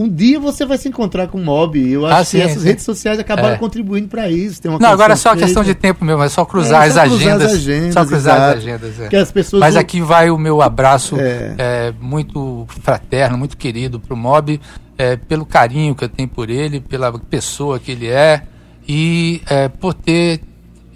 um 0.00 0.08
dia 0.08 0.38
você 0.38 0.64
vai 0.64 0.78
se 0.78 0.88
encontrar 0.88 1.28
com 1.28 1.38
o 1.38 1.44
mob. 1.44 1.78
Eu 1.90 2.06
acho 2.06 2.14
Ah, 2.14 2.18
que 2.20 2.24
sim, 2.26 2.40
essas 2.40 2.62
sim. 2.62 2.68
redes 2.68 2.84
sociais 2.84 3.18
acabaram 3.18 3.54
É. 3.54 3.58
contribuindo 3.58 4.08
para 4.08 4.30
isso. 4.30 4.60
Tem 4.62 4.70
uma 4.70 4.78
Não, 4.78 4.90
agora 4.90 5.14
é 5.14 5.16
só 5.16 5.34
questão 5.34 5.64
de 5.64 5.74
tempo 5.74 6.04
mesmo, 6.04 6.22
é 6.22 6.28
só 6.28 6.44
cruzar, 6.44 6.84
É, 6.84 6.88
as, 6.88 6.94
só 6.94 7.00
cruzar 7.02 7.16
agendas, 7.18 7.46
as 7.52 7.58
agendas, 7.58 7.94
Só 7.94 8.04
cruzar 8.06 8.36
exato. 8.36 8.50
as 8.58 8.64
agendas. 8.64 9.00
é. 9.00 9.08
Que 9.08 9.16
as 9.16 9.32
pessoas 9.32 9.60
Mas 9.60 9.74
vão- 9.74 9.80
aqui 9.80 10.00
vai 10.00 10.30
o 10.30 10.38
meu 10.38 10.62
abraço 10.62 11.16
É. 11.18 11.54
é, 11.58 11.94
muito 12.00 12.64
fraterno, 12.82 13.36
muito 13.36 13.56
querido 13.56 13.98
para 13.98 14.14
o 14.14 14.16
Mob, 14.16 14.60
é, 14.96 15.16
pelo 15.16 15.44
carinho 15.46 15.94
que 15.94 16.04
eu 16.04 16.08
tenho 16.08 16.28
por 16.28 16.48
ele, 16.50 16.80
pela 16.80 17.12
pessoa 17.18 17.78
que 17.78 17.90
ele 17.92 18.06
é 18.08 18.42
e 18.86 19.42
é, 19.48 19.68
por 19.68 19.94
ter 19.94 20.40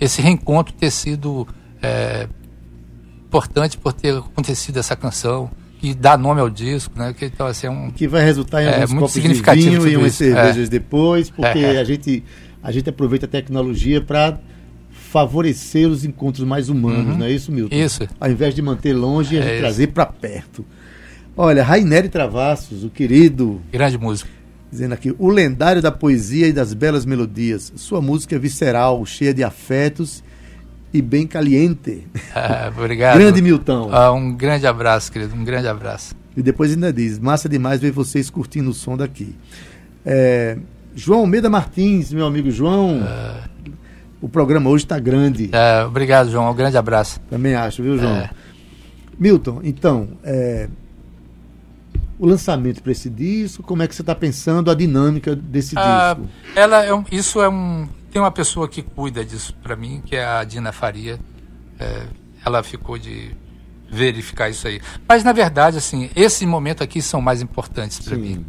esse 0.00 0.21
reencontro 0.23 0.73
ter 0.73 0.90
sido 0.90 1.47
é, 1.82 2.26
importante 3.26 3.76
por 3.78 3.92
ter 3.92 4.16
acontecido 4.18 4.78
essa 4.78 4.94
canção 4.94 5.50
que 5.82 5.92
dá 5.94 6.16
nome 6.16 6.40
ao 6.40 6.48
disco, 6.48 6.96
né? 6.96 7.12
Que 7.12 7.24
então 7.24 7.44
assim 7.46 7.66
é 7.66 7.70
um 7.70 7.90
que 7.90 8.06
vai 8.06 8.24
resultar 8.24 8.62
em 8.62 8.66
É, 8.66 8.82
alguns 8.82 8.92
copos 9.00 9.14
de 9.14 9.20
vinho 9.20 9.88
e 9.88 9.96
umas 9.96 10.14
cervejas 10.14 10.68
depois, 10.68 11.28
porque 11.28 11.58
É, 11.58 11.74
é. 11.74 11.80
a 11.80 11.84
gente 11.84 12.22
a 12.62 12.70
gente 12.70 12.88
aproveita 12.88 13.26
a 13.26 13.28
tecnologia 13.28 14.00
para 14.00 14.38
favorecer 14.92 15.88
os 15.88 16.04
encontros 16.04 16.46
mais 16.46 16.68
humanos, 16.68 17.12
Uhum. 17.12 17.18
não 17.18 17.26
é 17.26 17.32
isso, 17.32 17.50
Milton? 17.52 17.74
Isso. 17.74 18.08
Ao 18.20 18.30
invés 18.30 18.54
de 18.54 18.62
manter 18.62 18.92
longe, 18.92 19.36
a 19.36 19.40
É 19.40 19.48
gente 19.48 19.58
trazer 19.60 19.88
para 19.88 20.06
perto. 20.06 20.64
Olha, 21.36 21.62
Raineri 21.64 22.08
Travassos, 22.08 22.84
o 22.84 22.88
querido, 22.90 23.60
grande 23.72 23.98
músico. 23.98 24.30
dizendo 24.70 24.92
aqui, 24.94 25.14
o 25.18 25.28
lendário 25.28 25.82
da 25.82 25.90
poesia 25.90 26.46
e 26.46 26.52
das 26.52 26.72
belas 26.72 27.04
melodias. 27.04 27.72
Sua 27.76 28.00
música 28.00 28.36
é 28.36 28.38
visceral, 28.38 29.04
cheia 29.04 29.34
de 29.34 29.42
afetos 29.42 30.22
e 30.92 31.00
bem 31.02 31.26
caliente. 31.26 32.06
Ah, 32.34 32.72
obrigado. 32.75 33.18
Grande 33.18 33.42
Milton. 33.42 33.90
Ah, 33.92 34.11
um 34.11 34.34
grande 34.34 34.66
abraço, 34.66 35.12
querido, 35.12 35.34
um 35.34 35.44
grande 35.44 35.68
abraço. 35.68 36.14
E 36.34 36.42
depois 36.42 36.72
ainda 36.72 36.90
diz: 36.92 37.18
massa 37.18 37.46
demais 37.49 37.78
ver 37.80 37.90
vocês 37.90 38.30
curtindo 38.30 38.70
o 38.70 38.72
som 38.72 38.96
daqui. 38.96 39.37
É, 40.04 40.56
João 40.94 41.20
Almeida 41.20 41.50
Martins, 41.50 42.11
meu 42.12 42.26
amigo 42.26 42.50
João. 42.50 43.00
O 44.20 44.28
programa 44.28 44.70
hoje 44.70 44.84
está 44.84 44.99
grande. 44.99 45.50
É, 45.52 45.84
obrigado, 45.84 46.30
João. 46.30 46.50
Um 46.50 46.54
grande 46.54 46.76
abraço. 46.78 47.20
Também 47.28 47.54
acho, 47.54 47.82
viu, 47.82 47.99
João? 47.99 48.16
É. 48.16 48.30
Milton, 49.18 49.61
então, 49.62 50.08
é, 50.25 50.68
o 52.18 52.26
lançamento 52.26 52.82
para 52.82 52.92
esse 52.92 53.11
disco, 53.11 53.62
como 53.62 53.82
é 53.82 53.88
que 53.88 53.94
você 53.94 54.02
está 54.02 54.14
pensando 54.14 54.70
a 54.70 54.75
dinâmica 54.75 55.34
desse 55.37 55.75
Ah, 55.76 56.16
disco? 56.16 56.30
ela 56.56 56.84
é 56.84 56.94
um, 56.94 57.04
isso 57.12 57.42
é 57.42 57.49
um. 57.49 57.87
Tem 58.12 58.21
uma 58.21 58.31
pessoa 58.31 58.69
que 58.69 58.83
cuida 58.83 59.25
disso 59.25 59.54
para 59.62 59.75
mim, 59.75 60.02
que 60.04 60.14
é 60.14 60.23
a 60.23 60.45
Dina 60.45 60.71
Faria. 60.71 61.19
É, 61.81 62.02
ela 62.45 62.62
ficou 62.62 62.99
de 62.99 63.35
verificar 63.90 64.50
isso 64.50 64.69
aí. 64.69 64.83
Mas 65.09 65.25
na 65.25 65.33
verdade, 65.33 65.78
assim, 65.78 66.11
esse 66.14 66.45
momento 66.45 66.83
aqui 66.83 67.00
são 67.00 67.23
mais 67.23 67.40
importantes 67.40 68.00
para 68.00 68.19
mim. 68.19 68.45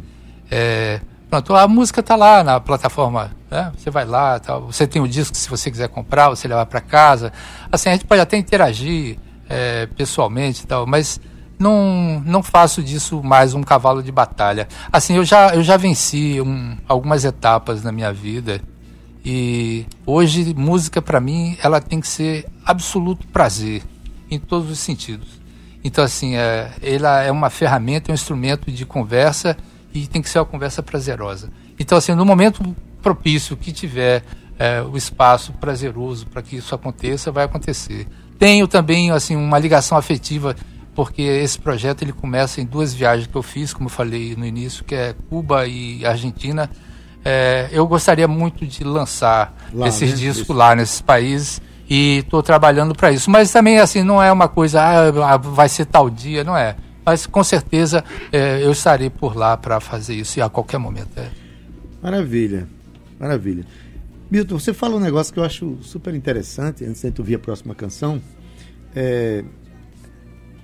É, 0.50 1.00
pronto, 1.30 1.54
a 1.54 1.66
música 1.66 2.02
tá 2.02 2.14
lá 2.14 2.44
na 2.44 2.60
plataforma, 2.60 3.34
né? 3.50 3.72
Você 3.74 3.90
vai 3.90 4.04
lá, 4.04 4.38
tal. 4.38 4.66
Você 4.66 4.86
tem 4.86 5.00
o 5.00 5.08
disco 5.08 5.34
se 5.34 5.48
você 5.48 5.70
quiser 5.70 5.88
comprar, 5.88 6.28
você 6.28 6.46
levar 6.46 6.66
para 6.66 6.82
casa. 6.82 7.32
Assim, 7.72 7.88
a 7.88 7.92
gente 7.92 8.04
pode 8.04 8.20
até 8.20 8.36
interagir 8.36 9.18
é, 9.48 9.86
pessoalmente, 9.86 10.66
tal, 10.66 10.86
mas 10.86 11.18
não 11.58 12.22
não 12.26 12.42
faço 12.42 12.82
disso 12.82 13.22
mais 13.22 13.54
um 13.54 13.62
cavalo 13.62 14.02
de 14.02 14.12
batalha. 14.12 14.68
Assim, 14.92 15.16
eu 15.16 15.24
já 15.24 15.54
eu 15.54 15.62
já 15.62 15.78
venci 15.78 16.38
um, 16.38 16.76
algumas 16.86 17.24
etapas 17.24 17.82
na 17.82 17.90
minha 17.90 18.12
vida 18.12 18.60
e 19.24 19.86
hoje 20.04 20.54
música 20.54 21.00
para 21.00 21.20
mim 21.20 21.56
ela 21.62 21.80
tem 21.80 22.00
que 22.00 22.06
ser 22.06 22.46
absoluto 22.64 23.26
prazer 23.28 23.82
em 24.30 24.38
todos 24.38 24.70
os 24.70 24.78
sentidos. 24.78 25.40
Então 25.82 26.04
assim, 26.04 26.36
é, 26.36 26.72
ela 26.82 27.22
é 27.22 27.30
uma 27.30 27.50
ferramenta, 27.50 28.10
é 28.10 28.12
um 28.12 28.14
instrumento 28.14 28.70
de 28.70 28.84
conversa 28.84 29.56
e 29.92 30.06
tem 30.06 30.20
que 30.20 30.28
ser 30.28 30.38
uma 30.38 30.44
conversa 30.44 30.82
prazerosa. 30.82 31.50
Então 31.78 31.96
assim, 31.96 32.14
no 32.14 32.24
momento 32.24 32.76
propício 33.02 33.56
que 33.56 33.72
tiver 33.72 34.22
é, 34.58 34.82
o 34.82 34.96
espaço 34.96 35.52
prazeroso 35.54 36.26
para 36.26 36.42
que 36.42 36.56
isso 36.56 36.74
aconteça, 36.74 37.32
vai 37.32 37.44
acontecer. 37.44 38.06
Tenho 38.38 38.66
também 38.66 39.10
assim 39.10 39.36
uma 39.36 39.58
ligação 39.58 39.96
afetiva 39.96 40.54
porque 40.94 41.22
esse 41.22 41.58
projeto 41.58 42.02
ele 42.02 42.12
começa 42.12 42.60
em 42.60 42.64
duas 42.64 42.94
viagens 42.94 43.26
que 43.26 43.34
eu 43.34 43.42
fiz, 43.42 43.72
como 43.72 43.86
eu 43.86 43.90
falei 43.90 44.36
no 44.36 44.46
início, 44.46 44.84
que 44.84 44.94
é 44.94 45.14
Cuba 45.28 45.66
e 45.66 46.06
Argentina. 46.06 46.70
É, 47.24 47.68
eu 47.72 47.86
gostaria 47.86 48.28
muito 48.28 48.66
de 48.66 48.84
lançar 48.84 49.56
Lá, 49.72 49.88
esses 49.88 50.10
né? 50.10 50.16
discos 50.16 50.42
Isso. 50.42 50.52
lá 50.52 50.76
nesses 50.76 51.00
países 51.00 51.60
e 51.88 52.18
estou 52.18 52.42
trabalhando 52.42 52.94
para 52.94 53.12
isso. 53.12 53.30
Mas 53.30 53.50
também 53.50 53.78
assim 53.78 54.02
não 54.02 54.22
é 54.22 54.30
uma 54.30 54.48
coisa, 54.48 54.82
ah, 54.82 55.36
vai 55.36 55.68
ser 55.68 55.86
tal 55.86 56.10
dia, 56.10 56.44
não 56.44 56.56
é. 56.56 56.76
Mas 57.04 57.26
com 57.26 57.42
certeza 57.44 58.04
é, 58.32 58.64
eu 58.64 58.72
estarei 58.72 59.10
por 59.10 59.36
lá 59.36 59.56
para 59.56 59.80
fazer 59.80 60.14
isso 60.14 60.42
a 60.42 60.48
qualquer 60.48 60.78
momento. 60.78 61.18
É. 61.18 61.28
Maravilha, 62.02 62.68
maravilha. 63.18 63.64
Milton, 64.30 64.58
você 64.58 64.72
fala 64.72 64.96
um 64.96 65.00
negócio 65.00 65.32
que 65.32 65.38
eu 65.38 65.44
acho 65.44 65.78
super 65.82 66.14
interessante, 66.14 66.84
antes 66.84 67.02
de 67.02 67.10
tu 67.10 67.20
ouvir 67.20 67.36
a 67.36 67.38
próxima 67.38 67.74
canção. 67.74 68.20
É, 68.94 69.44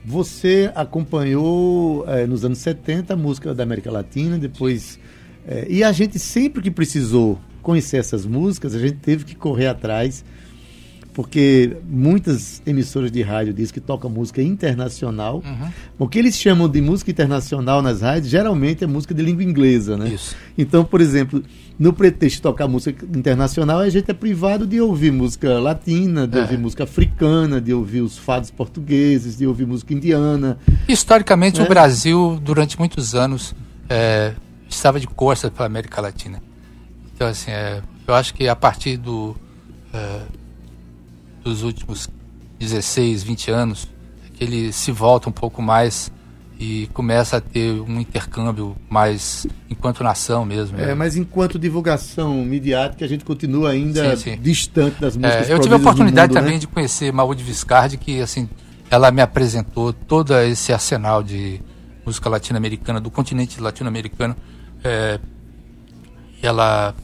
você 0.05 0.73
acompanhou 0.75 2.05
é, 2.09 2.27
nos 2.27 2.45
anos 2.45 2.59
70 2.59 3.13
a 3.13 3.17
música 3.17 3.55
da 3.55 3.63
América 3.63 3.91
Latina, 3.91 4.39
depois. 4.39 4.99
É, 5.47 5.67
e 5.69 5.83
a 5.83 5.93
gente 5.93 6.19
sempre 6.19 6.63
que 6.63 6.71
precisou 6.71 7.39
conhecer 7.63 7.99
essas 7.99 8.25
músicas, 8.27 8.75
a 8.75 8.79
gente 8.79 8.97
teve 8.97 9.25
que 9.25 9.35
correr 9.35 9.67
atrás 9.67 10.25
porque 11.13 11.77
muitas 11.89 12.63
emissoras 12.65 13.11
de 13.11 13.21
rádio 13.23 13.53
dizem 13.53 13.75
que 13.75 13.81
tocam 13.81 14.09
música 14.09 14.43
internacional. 14.43 15.43
Uhum. 15.45 15.69
O 15.99 16.09
que 16.09 16.19
eles 16.19 16.37
chamam 16.37 16.69
de 16.69 16.81
música 16.81 17.11
internacional 17.11 17.83
nas 17.83 18.01
rádios 18.01 18.31
geralmente 18.31 18.85
é 18.85 18.87
música 18.87 19.13
de 19.13 19.23
língua 19.23 19.43
inglesa, 19.43 19.97
né? 19.97 20.09
Isso. 20.09 20.37
Então, 20.57 20.85
por 20.85 21.01
exemplo, 21.01 21.43
no 21.79 21.93
pretexto 21.93 22.37
de 22.37 22.43
tocar 22.43 22.69
música 22.69 23.05
internacional, 23.05 23.81
a 23.81 23.89
gente 23.91 24.11
é 24.11 24.15
privado 24.15 24.67
de 24.67 24.81
ouvir 24.81 25.13
música 25.13 25.59
latina, 25.59 26.27
de 26.27 26.39
é. 26.39 26.43
ouvir 26.43 26.59
música 26.59 26.85
africana, 26.85 27.61
de 27.61 27.75
ouvir 27.75 28.03
os 28.03 28.17
fados 28.17 28.51
portugueses, 28.51 29.37
de 29.37 29.47
ouvir 29.47 29.67
música 29.67 29.93
indiana. 29.93 30.59
Historicamente, 30.89 31.61
o 31.61 31.65
é. 31.65 31.69
Brasil, 31.69 32.41
durante 32.43 32.79
muitos 32.79 33.15
anos, 33.15 33.55
é, 33.89 34.33
estava 34.71 34.99
de 35.01 35.07
costas 35.07 35.51
para 35.51 35.65
a 35.65 35.67
América 35.67 36.01
Latina. 36.01 36.43
Então, 37.15 37.29
assim, 37.29 37.51
é, 37.51 37.83
eu 38.07 38.15
acho 38.15 38.33
que 38.33 38.49
a 38.49 38.57
partir 38.57 38.97
do 38.97 39.37
é, 39.93 40.21
dos 41.43 41.63
últimos 41.63 42.09
16, 42.59 43.23
20 43.23 43.51
anos, 43.51 43.89
é 44.27 44.37
que 44.37 44.45
ele 44.45 44.73
se 44.73 44.93
volta 44.93 45.29
um 45.29 45.33
pouco 45.33 45.61
mais 45.61 46.11
e 46.59 46.89
começa 46.93 47.39
a 47.39 47.41
ter 47.41 47.81
um 47.81 47.99
intercâmbio 47.99 48.77
mais 48.89 49.47
enquanto 49.71 50.05
nação 50.05 50.45
mesmo. 50.45 50.79
É, 50.79 50.95
mas 50.95 51.17
enquanto 51.17 51.59
divulgação 51.59 52.45
midiática 52.45 53.03
a 53.03 53.09
gente 53.09 53.25
continua 53.25 53.71
ainda 53.71 54.15
sim, 54.15 54.33
sim. 54.33 54.39
distante 54.43 55.01
das 55.01 55.17
músicas. 55.17 55.49
É, 55.49 55.55
eu 55.55 55.59
tive 55.59 55.73
a 55.73 55.79
oportunidade 55.79 56.29
mundo, 56.29 56.35
né? 56.35 56.41
também 56.41 56.55
né? 56.55 56.61
de 56.61 56.67
conhecer 56.67 57.11
Maud 57.13 57.43
Viscardi, 57.43 57.97
que 57.97 58.21
assim 58.21 58.47
ela 58.91 59.11
me 59.11 59.23
apresentou 59.23 59.93
todo 59.93 60.37
esse 60.39 60.71
arsenal 60.71 61.23
de 61.23 61.63
música 62.05 62.29
latino-americana 62.29 63.01
do 63.01 63.11
continente 63.11 63.59
latino-americano. 63.59 64.37
É, 64.83 65.21
ela 66.43 66.95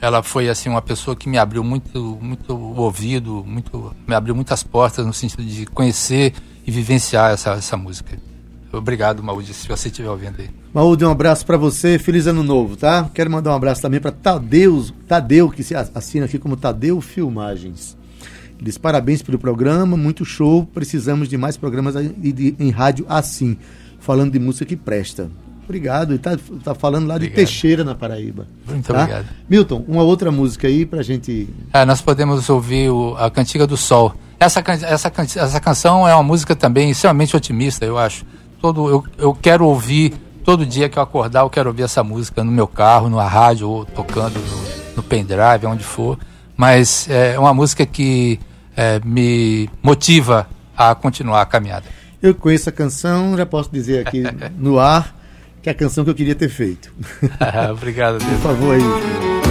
ela 0.00 0.22
foi 0.22 0.48
assim 0.48 0.68
uma 0.68 0.82
pessoa 0.82 1.16
que 1.16 1.28
me 1.28 1.38
abriu 1.38 1.64
muito 1.64 2.18
muito 2.20 2.54
o 2.54 2.76
ouvido, 2.76 3.44
muito 3.46 3.94
me 4.06 4.14
abriu 4.14 4.34
muitas 4.34 4.62
portas 4.62 5.06
no 5.06 5.12
sentido 5.12 5.44
de 5.44 5.66
conhecer 5.66 6.34
e 6.66 6.70
vivenciar 6.70 7.32
essa, 7.32 7.52
essa 7.52 7.76
música. 7.76 8.18
Obrigado, 8.72 9.22
Maúde, 9.22 9.54
se 9.54 9.66
você 9.68 9.88
estiver 9.88 10.10
ouvindo 10.10 10.40
aí. 10.40 10.50
Maúde, 10.74 11.04
um 11.04 11.10
abraço 11.10 11.46
para 11.46 11.56
você, 11.56 11.98
feliz 11.98 12.26
ano 12.26 12.42
novo, 12.42 12.76
tá? 12.76 13.08
Quero 13.14 13.30
mandar 13.30 13.52
um 13.52 13.54
abraço 13.54 13.80
também 13.80 14.00
para 14.00 14.10
Tadeu, 14.10 14.84
Tadeu, 15.08 15.48
que 15.48 15.62
se 15.62 15.74
assina 15.74 16.26
aqui 16.26 16.38
como 16.38 16.56
Tadeu 16.56 17.00
Filmagens. 17.00 17.96
Diz 18.60 18.76
parabéns 18.76 19.22
pelo 19.22 19.38
programa, 19.38 19.96
muito 19.96 20.24
show, 20.24 20.66
precisamos 20.66 21.28
de 21.28 21.36
mais 21.36 21.56
programas 21.56 21.94
em 21.96 22.70
rádio 22.70 23.06
assim, 23.08 23.56
falando 23.98 24.32
de 24.32 24.38
música 24.38 24.64
que 24.64 24.76
presta. 24.76 25.30
Obrigado. 25.66 26.14
E 26.14 26.18
tá, 26.18 26.38
tá 26.62 26.74
falando 26.74 27.08
lá 27.08 27.16
obrigado. 27.16 27.36
de 27.36 27.44
Teixeira, 27.44 27.82
na 27.82 27.94
Paraíba. 27.94 28.46
Muito 28.66 28.92
tá? 28.92 29.02
obrigado. 29.02 29.26
Milton, 29.48 29.84
uma 29.88 30.02
outra 30.02 30.30
música 30.30 30.68
aí 30.68 30.86
pra 30.86 31.02
gente. 31.02 31.48
É, 31.72 31.84
nós 31.84 32.00
podemos 32.00 32.48
ouvir 32.48 32.88
o, 32.90 33.16
a 33.18 33.28
Cantiga 33.30 33.66
do 33.66 33.76
Sol. 33.76 34.14
Essa, 34.38 34.62
essa, 34.82 35.12
essa 35.36 35.60
canção 35.60 36.06
é 36.06 36.14
uma 36.14 36.22
música 36.22 36.54
também 36.54 36.90
extremamente 36.90 37.36
otimista, 37.36 37.84
eu 37.84 37.98
acho. 37.98 38.24
Todo, 38.60 38.88
eu, 38.88 39.04
eu 39.18 39.34
quero 39.34 39.66
ouvir, 39.66 40.14
todo 40.44 40.64
dia 40.64 40.88
que 40.88 40.98
eu 40.98 41.02
acordar, 41.02 41.40
eu 41.40 41.50
quero 41.50 41.68
ouvir 41.68 41.82
essa 41.82 42.04
música 42.04 42.44
no 42.44 42.52
meu 42.52 42.68
carro, 42.68 43.08
na 43.08 43.26
rádio, 43.26 43.68
ou 43.68 43.84
tocando 43.84 44.38
no, 44.38 44.96
no 44.96 45.02
pendrive, 45.02 45.66
onde 45.66 45.82
for. 45.82 46.18
Mas 46.56 47.08
é 47.10 47.38
uma 47.38 47.52
música 47.52 47.84
que 47.84 48.38
é, 48.76 49.00
me 49.04 49.68
motiva 49.82 50.46
a 50.76 50.94
continuar 50.94 51.42
a 51.42 51.46
caminhada. 51.46 51.86
Eu 52.22 52.34
conheço 52.34 52.68
a 52.68 52.72
canção, 52.72 53.36
já 53.36 53.46
posso 53.46 53.70
dizer 53.70 54.06
aqui 54.06 54.22
no 54.56 54.78
ar 54.78 55.15
que 55.66 55.70
é 55.70 55.72
a 55.72 55.74
canção 55.74 56.04
que 56.04 56.10
eu 56.10 56.14
queria 56.14 56.36
ter 56.36 56.48
feito. 56.48 56.92
Obrigado, 57.74 58.18
Deus. 58.18 58.30
Por 58.34 58.40
favor 58.40 58.76
aí. 58.76 59.45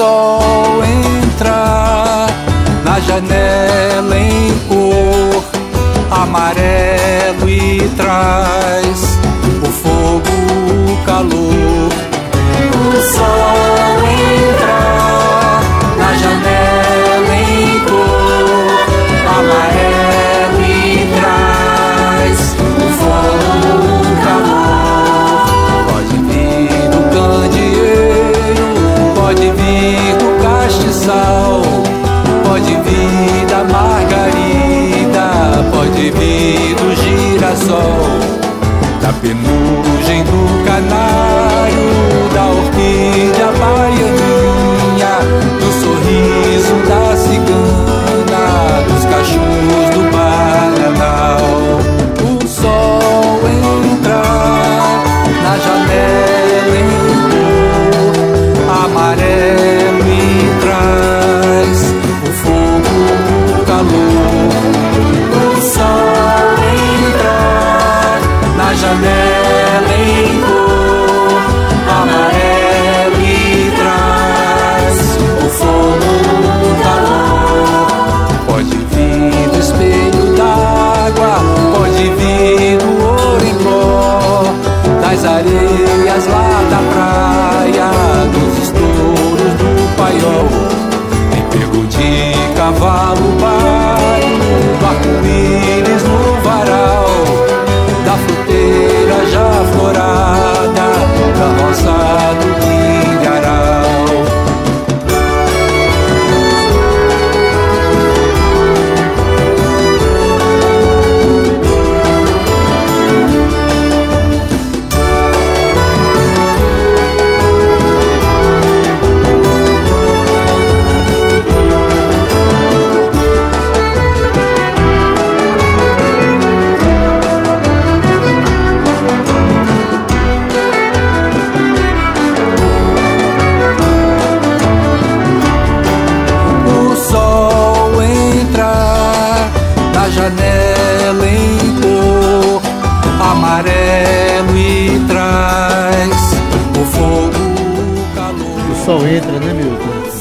sol. 0.00 0.39
girassol, 37.50 38.20
da 39.02 39.12
penugem 39.14 40.24
do 40.24 40.64
canário, 40.64 42.28
da 42.32 42.46
orquídea 42.46 43.52
baiana. 43.58 44.19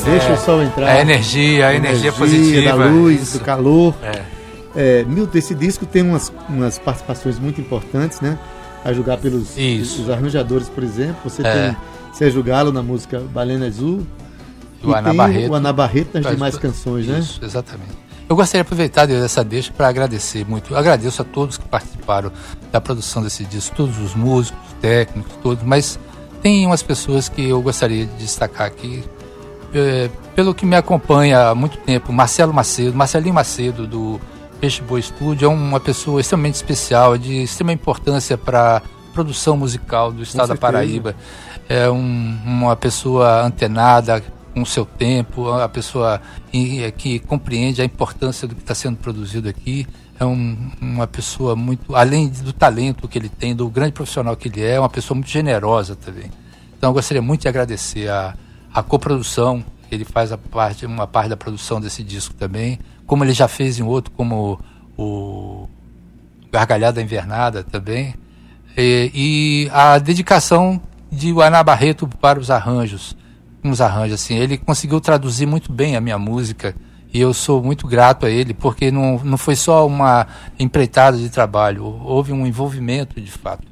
Deixa 0.06 0.34
o 0.34 0.38
sol 0.38 0.63
entrar. 0.63 0.88
A 0.88 1.02
energia, 1.02 1.67
a 1.67 1.75
energia, 1.75 2.10
energia 2.10 2.12
positiva. 2.13 2.78
da 2.78 2.86
luz, 2.86 3.21
isso. 3.21 3.39
do 3.39 3.45
calor. 3.45 3.95
É. 4.04 4.21
É, 4.75 5.04
Milton, 5.04 5.38
esse 5.38 5.56
disco 5.56 5.86
tem 5.86 6.04
umas, 6.04 6.32
umas 6.47 6.78
participações 6.80 7.39
muito 7.39 7.60
importantes, 7.60 8.21
né? 8.21 8.38
A 8.86 8.93
julgar 8.93 9.17
pelos 9.17 9.58
Isso. 9.58 10.04
os 10.04 10.10
arranjadores, 10.10 10.69
por 10.69 10.84
exemplo. 10.84 11.17
Você 11.23 11.41
É. 11.45 11.52
tem 11.69 11.78
Sérgio 12.13 12.41
Galo 12.43 12.71
na 12.71 12.82
música 12.84 13.19
Balena 13.19 13.67
Azul. 13.67 14.06
E 14.82 14.88
o 14.88 14.95
Ana 14.95 15.13
Barreto. 15.13 15.52
o 15.52 15.56
Ana 15.56 15.73
Barreto 15.73 16.10
nas 16.21 16.32
demais 16.32 16.58
canções, 16.58 17.06
né? 17.08 17.19
Isso, 17.19 17.39
exatamente. 17.43 17.91
Eu 18.30 18.36
gostaria 18.36 18.63
de 18.63 18.67
aproveitar 18.67 19.06
dessa 19.08 19.43
deixa 19.43 19.73
para 19.73 19.88
agradecer 19.89 20.45
muito. 20.47 20.71
Eu 20.71 20.78
agradeço 20.78 21.21
a 21.21 21.25
todos 21.25 21.58
que 21.58 21.67
participaram 21.67 22.32
da 22.71 22.80
produção 22.80 23.23
desse 23.23 23.43
disco, 23.43 23.75
todos 23.75 23.97
os 23.97 24.13
músicos, 24.15 24.62
técnicos, 24.80 25.34
todos, 25.41 25.63
mas 25.63 25.99
tem 26.41 26.65
umas 26.65 26.82
pessoas 26.84 27.28
que 27.30 27.47
eu 27.49 27.62
gostaria 27.62 28.06
de 28.06 28.13
destacar 28.17 28.67
aqui, 28.67 29.04
eh, 29.73 30.10
pelo 30.36 30.54
que 30.54 30.65
me 30.65 30.75
acompanha 30.75 31.49
há 31.49 31.56
muito 31.56 31.78
tempo, 31.80 32.12
Marcelo 32.13 32.54
Macedo, 32.54 32.95
Marcelinho 32.95 33.34
Macedo, 33.34 33.86
do 33.86 34.19
Peixe 34.60 34.82
Boa 34.82 34.99
Estúdio, 34.99 35.45
é 35.45 35.49
uma 35.49 35.80
pessoa 35.80 36.19
extremamente 36.21 36.56
especial, 36.56 37.17
de 37.17 37.43
extrema 37.43 37.71
importância 37.73 38.38
para 38.38 38.78
a 38.78 38.82
produção 39.13 39.58
musical 39.58 40.12
do 40.12 40.23
estado 40.23 40.49
da. 40.49 40.56
Paraíba. 40.58 41.15
É 41.67 41.89
um- 41.89 42.38
uma 42.45 42.75
pessoa 42.75 43.43
antenada 43.43 44.23
com 44.53 44.62
o 44.62 44.65
seu 44.65 44.85
tempo, 44.85 45.49
a 45.51 45.69
pessoa 45.69 46.21
que 46.97 47.19
compreende 47.19 47.81
a 47.81 47.85
importância 47.85 48.47
do 48.47 48.55
que 48.55 48.62
está 48.62 48.75
sendo 48.75 48.97
produzido 48.97 49.47
aqui. 49.49 49.88
É 50.19 50.25
um- 50.25 50.71
uma 50.81 51.07
pessoa 51.07 51.55
muito, 51.55 51.95
além 51.95 52.27
do 52.27 52.51
talento 52.51 53.07
que 53.07 53.17
ele 53.17 53.29
tem, 53.29 53.55
do 53.55 53.69
grande 53.69 53.93
profissional 53.93 54.35
que 54.35 54.49
ele 54.49 54.62
é, 54.62 54.73
é 54.75 54.79
uma 54.79 54.89
pessoa 54.89 55.15
muito 55.15 55.29
generosa 55.29 55.95
também. 55.95 56.29
Então 56.77 56.89
eu 56.89 56.93
gostaria 56.93 57.21
muito 57.21 57.41
de 57.41 57.47
agradecer 57.47 58.09
a, 58.09 58.35
a 58.73 58.83
coprodução, 58.83 59.63
ele 59.91 60.03
faz 60.03 60.31
a 60.31 60.38
parte, 60.38 60.85
uma 60.85 61.07
parte 61.07 61.29
da 61.29 61.38
produção 61.38 61.79
desse 61.79 62.03
disco 62.03 62.33
também, 62.35 62.79
como 63.05 63.23
ele 63.23 63.33
já 63.33 63.47
fez 63.47 63.79
em 63.79 63.83
outro, 63.83 64.12
como 64.12 64.59
o 64.97 65.67
Gargalhada 66.51 67.01
Invernada 67.01 67.63
também. 67.63 68.13
E, 68.77 69.12
e 69.13 69.69
a 69.73 69.97
dedicação 69.97 70.81
de 71.12 71.31
Ana 71.41 71.63
Barreto 71.63 72.07
para 72.07 72.39
os 72.39 72.51
arranjos, 72.51 73.15
uns 73.63 73.82
arranjos 73.82 74.22
assim, 74.22 74.36
ele 74.36 74.58
conseguiu 74.58 75.00
traduzir 75.02 75.45
muito 75.45 75.72
bem 75.72 75.95
a 75.95 76.02
minha 76.02 76.17
música 76.17 76.76
e 77.13 77.19
eu 77.19 77.34
sou 77.34 77.63
muito 77.63 77.88
grato 77.88 78.26
a 78.26 78.30
ele 78.30 78.54
porque 78.54 78.91
não, 78.91 79.19
não 79.24 79.38
foi 79.38 79.56
só 79.56 79.86
uma 79.86 80.28
empreitada 80.60 81.17
de 81.17 81.30
trabalho, 81.30 81.84
houve 81.84 82.32
um 82.32 82.45
envolvimento 82.45 83.19
de 83.19 83.32
fato. 83.32 83.67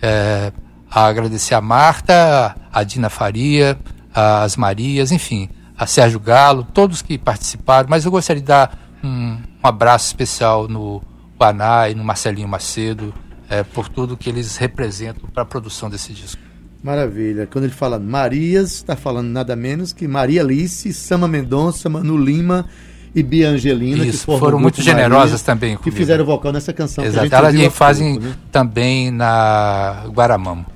É, 0.00 0.52
a 0.90 1.06
agradecer 1.06 1.54
a 1.54 1.60
Marta, 1.60 2.54
a 2.70 2.82
Dina 2.82 3.08
Faria, 3.08 3.78
as 4.14 4.56
Marias, 4.56 5.10
enfim, 5.10 5.48
a 5.76 5.86
Sérgio 5.86 6.20
Galo, 6.20 6.64
todos 6.64 7.00
que 7.00 7.16
participaram, 7.16 7.88
mas 7.88 8.04
eu 8.04 8.10
gostaria 8.10 8.42
de 8.42 8.46
dar 8.46 8.78
um, 9.02 9.38
um 9.38 9.66
abraço 9.66 10.06
especial 10.06 10.68
no 10.68 11.02
Guaná 11.38 11.88
e 11.88 11.94
no 11.94 12.04
Marcelinho 12.04 12.46
Macedo, 12.46 13.14
é, 13.48 13.62
por 13.62 13.88
tudo 13.88 14.16
que 14.16 14.28
eles 14.28 14.56
representam 14.56 15.28
para 15.30 15.44
a 15.44 15.46
produção 15.46 15.88
desse 15.88 16.12
disco. 16.12 16.41
Maravilha. 16.82 17.46
Quando 17.46 17.64
ele 17.64 17.72
fala 17.72 17.98
Marias, 17.98 18.72
está 18.72 18.96
falando 18.96 19.28
nada 19.28 19.54
menos 19.54 19.92
que 19.92 20.08
Maria 20.08 20.40
Alice, 20.42 20.92
Sama 20.92 21.28
Mendonça, 21.28 21.88
Manu 21.88 22.16
Lima 22.16 22.66
e 23.14 23.22
Bia 23.22 23.50
Angelina, 23.50 24.02
que 24.02 24.10
Isso, 24.10 24.24
formam 24.24 24.40
foram 24.40 24.58
muito 24.58 24.82
generosas 24.82 25.42
também 25.42 25.76
Que 25.76 25.82
comigo. 25.84 25.96
fizeram 25.96 26.24
vocal 26.24 26.50
nessa 26.52 26.72
canção. 26.72 27.04
que 27.04 27.08
Exato. 27.10 27.32
Elas 27.34 27.72
fazem 27.74 28.12
pouco, 28.14 28.28
né? 28.28 28.36
também 28.50 29.10
na 29.10 30.04
Guaramamo. 30.08 30.66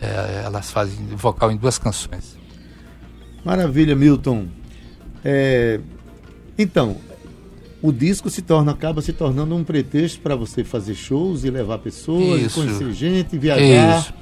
É, 0.00 0.42
elas 0.44 0.70
fazem 0.70 0.96
vocal 1.16 1.50
em 1.50 1.56
duas 1.56 1.76
canções. 1.78 2.36
Maravilha, 3.44 3.94
Milton. 3.94 4.46
É, 5.24 5.80
Então, 6.58 6.96
o 7.82 7.92
disco 7.92 8.30
se 8.30 8.40
torna, 8.40 8.72
acaba 8.72 9.02
se 9.02 9.12
tornando 9.12 9.54
um 9.54 9.64
pretexto 9.64 10.20
para 10.20 10.36
você 10.36 10.62
fazer 10.64 10.94
shows 10.94 11.44
e 11.44 11.50
levar 11.50 11.78
pessoas, 11.78 12.40
Isso. 12.42 12.60
conhecer 12.60 12.92
gente, 12.92 13.36
viajar. 13.36 13.98
Isso. 14.00 14.14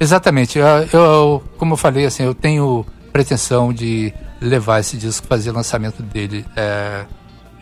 Exatamente. 0.00 0.58
Eu, 0.58 0.66
eu- 0.92 1.42
como 1.56 1.72
eu 1.74 1.76
falei, 1.76 2.06
assim, 2.06 2.22
eu 2.24 2.34
tenho 2.34 2.84
pretensão 3.12 3.72
de 3.72 4.12
levar 4.40 4.80
esse 4.80 4.96
disco, 4.96 5.26
fazer 5.26 5.50
lançamento 5.50 6.02
dele 6.02 6.44
é, 6.56 7.04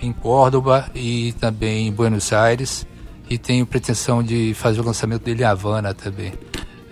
em 0.02 0.12
Córdoba 0.12 0.90
e 0.94 1.32
também 1.40 1.88
em 1.88 1.92
Buenos 1.92 2.32
Aires. 2.32 2.86
E 3.28 3.36
tenho 3.38 3.66
pretensão 3.66 4.22
de 4.22 4.54
fazer 4.54 4.80
o 4.80 4.84
lançamento 4.84 5.22
dele 5.24 5.42
em 5.42 5.46
Havana 5.46 5.92
também. 5.94 6.32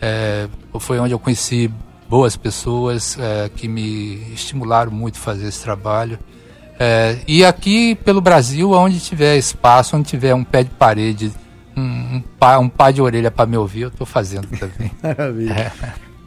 É, 0.00 0.48
foi 0.80 0.98
onde 0.98 1.12
eu 1.12 1.18
conheci 1.18 1.70
boas 2.08 2.36
pessoas 2.36 3.16
é, 3.20 3.48
que 3.54 3.68
me 3.68 4.16
estimularam 4.32 4.90
muito 4.90 5.16
a 5.16 5.20
fazer 5.20 5.46
esse 5.46 5.62
trabalho. 5.62 6.18
É, 6.78 7.18
e 7.28 7.44
aqui 7.44 7.94
pelo 7.94 8.20
Brasil, 8.20 8.72
onde 8.72 8.98
tiver 8.98 9.36
espaço, 9.36 9.96
onde 9.96 10.08
tiver 10.08 10.34
um 10.34 10.42
pé 10.42 10.64
de 10.64 10.70
parede, 10.70 11.30
um, 11.76 12.22
pá, 12.38 12.58
um 12.58 12.68
pá 12.68 12.90
de 12.90 13.00
orelha 13.02 13.30
para 13.30 13.46
me 13.46 13.56
ouvir, 13.56 13.82
eu 13.82 13.88
estou 13.88 14.06
fazendo 14.06 14.46
também. 14.58 14.90
Maravilha. 15.02 15.72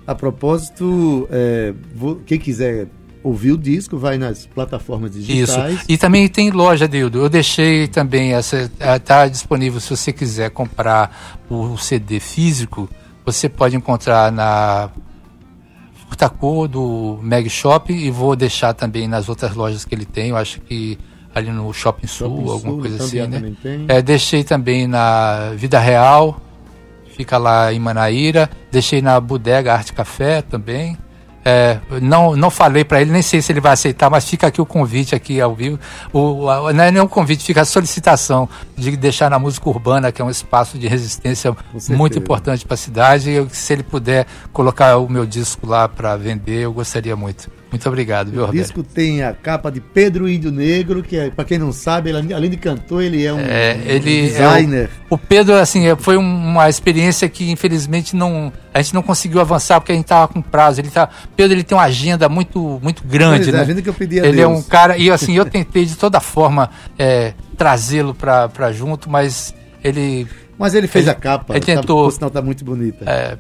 A 0.06 0.16
propósito, 0.16 1.28
é, 1.32 1.74
vou- 1.96 2.18
quem 2.26 2.38
quiser 2.40 2.88
ouvir 3.24 3.52
o 3.52 3.58
disco, 3.58 3.98
vai 3.98 4.18
nas 4.18 4.46
plataformas 4.46 5.16
Isso. 5.16 5.26
digitais. 5.28 5.84
E 5.90 5.98
também 5.98 6.28
tem 6.30 6.50
loja, 6.50 6.88
Dildo. 6.88 7.20
Eu 7.20 7.28
deixei 7.30 7.88
também 7.88 8.34
essa. 8.34 8.72
Está 8.96 9.28
disponível 9.28 9.80
se 9.82 9.90
você 9.90 10.14
quiser 10.14 10.50
comprar 10.52 11.38
o 11.50 11.78
CD 11.78 12.20
físico. 12.22 12.90
Você 13.26 13.50
pode 13.50 13.76
encontrar 13.76 14.32
na 14.32 14.90
Furtacô 16.08 16.68
do 16.68 17.20
Mag 17.22 17.50
Shop 17.50 17.92
e 17.92 18.10
vou 18.10 18.36
deixar 18.36 18.74
também 18.74 19.08
nas 19.08 19.28
outras 19.28 19.54
lojas 19.56 19.84
que 19.84 19.94
ele 19.94 20.06
tem. 20.06 20.30
Eu 20.30 20.38
acho 20.38 20.62
que 20.62 20.98
ali 21.38 21.50
no 21.52 21.72
Shopping 21.74 22.08
Sul, 22.08 22.28
Shopping 22.30 22.50
alguma 22.52 22.74
Sul, 22.74 22.80
coisa 22.82 23.04
assim, 23.04 23.20
né? 23.28 23.40
É, 23.88 24.02
deixei 24.02 24.44
também 24.44 24.88
na 24.88 25.52
Vida 25.56 25.80
Real, 25.80 26.40
fica 27.16 27.38
lá 27.38 27.72
em 27.74 27.80
Manaíra. 27.80 28.50
Deixei 28.72 29.02
na 29.02 29.20
Bodega 29.20 29.74
Arte 29.74 29.94
Café 29.94 30.42
também. 30.42 30.98
É, 31.50 31.80
não, 32.02 32.36
não 32.36 32.50
falei 32.50 32.84
para 32.84 33.00
ele, 33.02 33.10
nem 33.10 33.22
sei 33.22 33.42
se 33.42 33.54
ele 33.54 33.62
vai 33.62 33.72
aceitar, 33.72 34.10
mas 34.10 34.28
fica 34.30 34.48
aqui 34.48 34.60
o 34.60 34.66
convite 34.66 35.16
aqui 35.16 35.40
ao 35.40 35.56
vivo. 35.56 35.80
O, 36.12 36.50
a- 36.50 36.74
não 36.74 36.84
é 36.84 36.92
nem 36.92 37.02
um 37.02 37.08
convite, 37.08 37.42
fica 37.46 37.62
a 37.62 37.66
solicitação 37.66 38.50
de 38.76 38.98
deixar 38.98 39.30
na 39.30 39.40
música 39.40 39.70
urbana, 39.70 40.12
que 40.12 40.22
é 40.22 40.26
um 40.26 40.30
espaço 40.30 40.78
de 40.78 40.90
resistência 40.90 41.56
muito 41.96 42.20
importante 42.20 42.66
para 42.66 42.74
a 42.74 42.78
cidade. 42.78 43.32
Eu, 43.32 43.48
se 43.50 43.72
ele 43.72 43.84
puder 43.84 44.28
colocar 44.52 44.98
o 44.98 45.08
meu 45.10 45.26
disco 45.26 45.66
lá 45.66 45.88
para 45.88 46.18
vender, 46.18 46.64
eu 46.66 46.74
gostaria 46.74 47.16
muito. 47.16 47.50
Muito 47.70 47.86
obrigado, 47.90 48.32
viu, 48.32 48.44
O 48.44 48.46
Roberto? 48.46 48.64
disco 48.64 48.82
tem 48.82 49.22
a 49.24 49.34
capa 49.34 49.70
de 49.70 49.82
Pedro 49.82 50.28
Índio 50.30 50.52
Negro, 50.52 51.04
que 51.04 51.18
é, 51.18 51.30
para 51.30 51.44
quem 51.44 51.58
não 51.58 51.74
sabe, 51.74 52.10
ele, 52.10 52.34
além 52.34 52.50
de 52.50 52.56
cantor, 52.56 53.04
ele 53.04 53.26
é 53.26 53.34
um, 53.34 53.40
É, 53.40 53.76
um 53.78 53.90
ele 53.92 54.22
designer. 54.30 54.86
É 54.86 54.90
o, 55.10 55.16
o 55.16 55.18
Pedro, 55.18 55.54
assim, 55.56 55.86
é, 55.86 55.96
foi 55.96 56.16
um- 56.18 56.22
uma 56.52 56.70
experiência 56.70 57.28
que 57.28 57.52
infelizmente 57.52 58.16
não 58.16 58.52
a 58.74 58.82
gente 58.82 58.94
não 58.94 59.02
conseguiu 59.04 59.42
avançar 59.42 59.82
porque 59.82 59.92
a 59.92 59.96
gente 59.96 60.06
estava 60.06 60.28
com 60.30 60.42
prazo. 60.42 60.80
Ele 60.80 60.90
tá, 60.90 61.10
Pedro, 61.36 61.56
ele 61.58 61.64
tem 61.64 61.78
uma 61.78 61.84
agenda 61.84 62.30
muito 62.30 62.80
muito 62.82 63.04
grande, 63.04 63.38
Pois 63.40 63.48
é, 63.50 63.52
né? 63.52 63.58
a 63.60 63.62
agenda 63.64 63.82
que 63.82 63.90
eu 63.90 63.94
pedi 63.94 64.20
a 64.22 64.26
ele 64.26 64.40
é 64.42 64.46
Deus. 64.48 64.60
um 64.60 64.62
cara 64.64 64.98
e 64.98 65.12
assim 65.12 65.36
eu 65.36 65.44
tentei 65.50 65.84
de 65.84 65.96
toda 65.98 66.20
forma 66.22 66.70
é, 66.98 67.34
trazê-lo 67.58 68.14
para 68.16 68.72
junto, 68.72 69.10
mas 69.10 69.54
ele 69.84 70.26
Mas 70.58 70.74
ele 70.74 70.88
fez 70.88 71.04
Ele- 71.04 71.12
a 71.12 71.16
capa, 71.16 71.54
ele 71.56 71.60
tá- 71.66 71.76
tentou. 71.82 72.06
por 72.06 72.12
sinal 72.12 72.30
tá 72.30 72.42
muito 72.42 72.64
bonita. 72.64 73.04
é, 73.06 73.38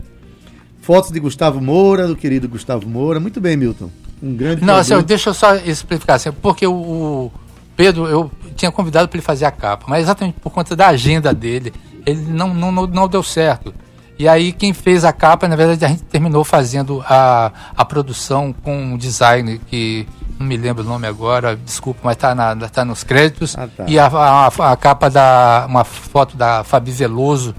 Fotos 0.81 1.11
de 1.11 1.19
Gustavo 1.19 1.59
Moura, 1.61 2.07
do 2.07 2.15
querido 2.15 2.47
Gustavo 2.47 2.87
Moura. 2.87 3.19
Muito 3.19 3.39
bem, 3.41 3.55
Milton. 3.57 3.89
Um 4.21 4.35
grande 4.35 4.63
Não, 4.63 4.75
assim, 4.75 4.99
deixa 5.01 5.29
eu 5.29 5.33
só 5.33 5.55
explicar, 5.55 6.15
assim, 6.15 6.31
porque 6.31 6.65
o, 6.65 6.73
o 6.73 7.31
Pedro, 7.75 8.07
eu 8.07 8.31
tinha 8.55 8.71
convidado 8.71 9.07
para 9.07 9.17
ele 9.17 9.25
fazer 9.25 9.45
a 9.45 9.51
capa, 9.51 9.85
mas 9.87 10.01
exatamente 10.01 10.39
por 10.39 10.51
conta 10.51 10.75
da 10.75 10.87
agenda 10.87 11.33
dele, 11.33 11.73
ele 12.05 12.21
não, 12.21 12.53
não, 12.53 12.71
não, 12.71 13.07
deu 13.07 13.21
certo. 13.21 13.73
E 14.17 14.27
aí 14.27 14.51
quem 14.51 14.73
fez 14.73 15.05
a 15.05 15.13
capa, 15.13 15.47
na 15.47 15.55
verdade, 15.55 15.85
a 15.85 15.87
gente 15.89 16.03
terminou 16.03 16.43
fazendo 16.43 17.03
a, 17.07 17.51
a 17.75 17.85
produção 17.85 18.51
com 18.51 18.75
um 18.75 18.97
design 18.97 19.61
que 19.67 20.07
não 20.39 20.47
me 20.47 20.57
lembro 20.57 20.83
o 20.83 20.87
nome 20.87 21.05
agora, 21.05 21.55
desculpa, 21.55 21.99
mas 22.03 22.15
está 22.15 22.33
na, 22.33 22.55
tá 22.55 22.83
nos 22.83 23.03
créditos. 23.03 23.55
Ah, 23.57 23.67
tá. 23.67 23.85
E 23.87 23.99
a, 23.99 24.07
a, 24.07 24.47
a 24.47 24.75
capa 24.75 25.09
da 25.09 25.65
uma 25.69 25.83
foto 25.83 26.35
da 26.35 26.63
Fabi 26.63 26.91
Veloso, 26.91 27.55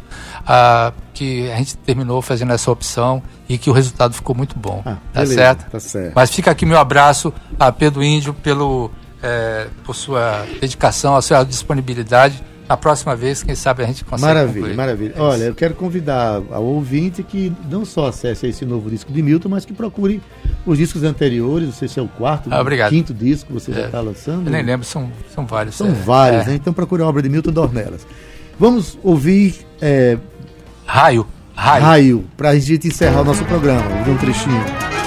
ah, 0.47 0.93
que 1.19 1.51
a 1.51 1.57
gente 1.57 1.77
terminou 1.79 2.23
fazendo 2.23 2.53
essa 2.53 2.71
opção 2.71 3.21
e 3.49 3.59
que 3.59 3.69
o 3.69 3.73
resultado 3.73 4.15
ficou 4.15 4.37
muito 4.37 4.57
bom. 4.59 4.83
Ah, 4.87 4.97
tá 5.13 5.21
beleza, 5.21 5.35
certo? 5.35 5.71
Tá 5.71 5.81
certo. 5.81 6.13
Mas 6.15 6.31
fica 6.31 6.51
aqui 6.51 6.65
meu 6.65 6.79
abraço 6.79 7.33
a 7.59 7.73
Pedro 7.73 8.05
Índio 8.05 8.33
pelo, 8.33 8.91
é, 9.23 9.67
por 9.85 9.97
sua 9.97 10.47
dedicação, 10.61 11.17
a 11.17 11.23
sua 11.23 11.43
disponibilidade. 11.45 12.43
Na 12.69 12.77
próxima 12.77 13.17
vez, 13.17 13.43
quem 13.43 13.55
sabe 13.55 13.83
a 13.83 13.87
gente 13.87 14.05
consegue. 14.05 14.27
Maravilha, 14.27 14.55
concluir. 14.61 14.77
maravilha. 14.77 15.15
É 15.17 15.21
Olha, 15.23 15.45
eu 15.45 15.55
quero 15.55 15.75
convidar 15.75 16.43
ao 16.53 16.63
ouvinte 16.63 17.23
que 17.23 17.51
não 17.69 17.83
só 17.85 18.09
acesse 18.09 18.47
esse 18.47 18.65
novo 18.67 18.91
disco 18.91 19.11
de 19.11 19.23
Milton, 19.23 19.49
mas 19.49 19.65
que 19.65 19.73
procure 19.73 20.23
os 20.67 20.77
discos 20.77 21.03
anteriores. 21.03 21.67
Não 21.67 21.73
sei 21.75 21.89
se 21.89 21.99
é 21.99 22.03
o 22.03 22.09
quarto, 22.09 22.49
Ah, 22.53 22.61
obrigado. 22.61 22.91
quinto 22.91 23.15
disco 23.15 23.47
que 23.49 23.53
você 23.55 23.73
já 23.73 23.81
É. 23.81 23.87
está 23.87 24.01
lançando. 24.03 24.47
Eu 24.47 24.53
nem 24.53 24.63
lembro, 24.63 24.87
são, 24.87 25.11
são 25.35 25.47
vários. 25.47 25.77
São 25.77 25.89
é. 25.89 25.93
vários, 25.93 26.43
É. 26.43 26.51
né? 26.51 26.55
Então 26.57 26.73
procure 26.75 27.03
a 27.03 27.07
obra 27.07 27.23
de 27.23 27.31
Milton 27.31 27.53
Dornelas. 27.53 28.07
Vamos 28.61 28.99
ouvir 29.03 29.67
é, 29.81 30.19
Raio. 30.89 31.27
Raio. 31.55 31.85
Raio, 31.85 32.25
para 32.35 32.49
a 32.51 32.59
gente 32.59 32.89
encerrar 32.89 33.21
o 33.21 33.25
nosso 33.25 33.45
programa. 33.45 33.83
Vamos 33.83 34.09
um 34.09 34.17
trechinho. 34.17 34.98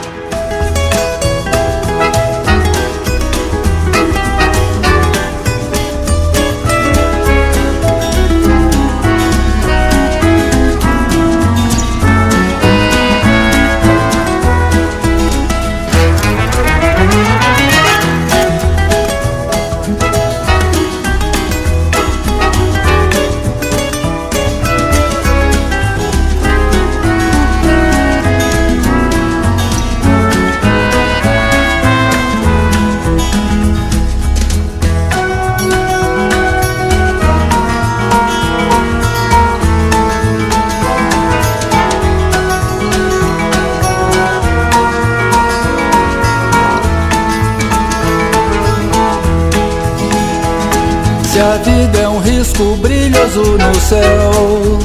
Risco 52.51 52.75
brilhoso 52.77 53.57
no 53.57 53.79
céu, 53.79 54.79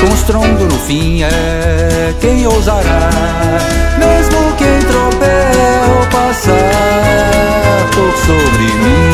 com 0.00 0.14
estrondo 0.14 0.64
no 0.64 0.78
fim 0.80 1.22
é 1.22 2.14
quem 2.20 2.46
ousará, 2.46 3.10
mesmo 3.98 4.52
que 4.56 4.64
em 4.64 4.80
tropel 4.80 6.08
passar 6.10 6.50
por 7.94 8.12
sobre 8.26 8.64
mim. 8.64 9.10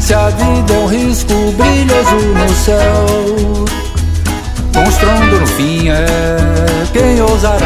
Se 0.00 0.14
a 0.14 0.28
vida 0.30 0.72
é 0.72 0.78
um 0.78 0.86
risco 0.86 1.34
brilhoso 1.52 2.16
no 2.34 2.54
céu, 2.54 3.06
com 4.72 4.88
estrondo 4.88 5.40
no 5.40 5.46
fim 5.48 5.88
é 5.88 6.06
quem 6.92 7.20
ousará, 7.22 7.65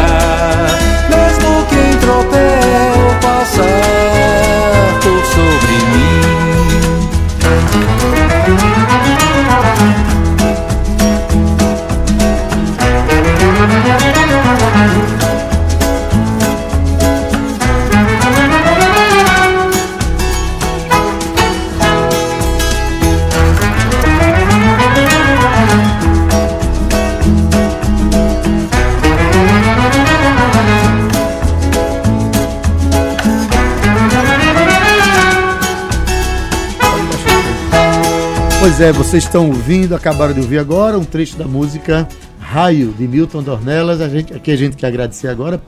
é, 38.91 38.93
vocês 38.93 39.23
estão 39.23 39.47
ouvindo, 39.47 39.95
acabaram 39.95 40.35
de 40.35 40.41
ouvir 40.41 40.59
agora 40.59 40.99
um 40.99 41.05
trecho 41.05 41.37
da 41.37 41.45
música 41.45 42.09
Raio, 42.41 42.93
de 42.93 43.07
Milton 43.07 43.41
Dornelas. 43.41 44.01
A 44.01 44.09
gente, 44.09 44.35
aqui 44.35 44.51
a 44.51 44.57
gente 44.57 44.77
quer 44.77 44.89
agradecer 44.89 45.29
agora 45.29 45.63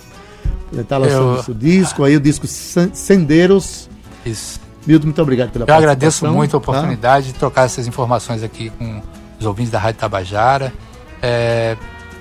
por 0.68 0.80
estar 0.80 0.98
lançando 0.98 1.38
o 1.38 1.42
seu 1.42 1.54
disco, 1.54 2.02
aí 2.02 2.16
o 2.16 2.20
disco 2.20 2.48
Sendeiros. 2.48 3.88
Isso. 4.26 4.60
Milton, 4.84 5.06
muito 5.06 5.22
obrigado 5.22 5.50
pela 5.50 5.62
Eu 5.62 5.66
participação. 5.66 5.86
Eu 5.86 5.92
agradeço 5.92 6.26
muito 6.26 6.56
a 6.56 6.60
tá? 6.60 6.70
oportunidade 6.70 7.26
tá? 7.26 7.32
de 7.32 7.38
trocar 7.38 7.66
essas 7.66 7.86
informações 7.86 8.42
aqui 8.42 8.70
com 8.70 9.00
os 9.38 9.46
ouvintes 9.46 9.70
da 9.70 9.78
Rádio 9.78 10.00
Tabajara. 10.00 10.72
É, 11.22 11.76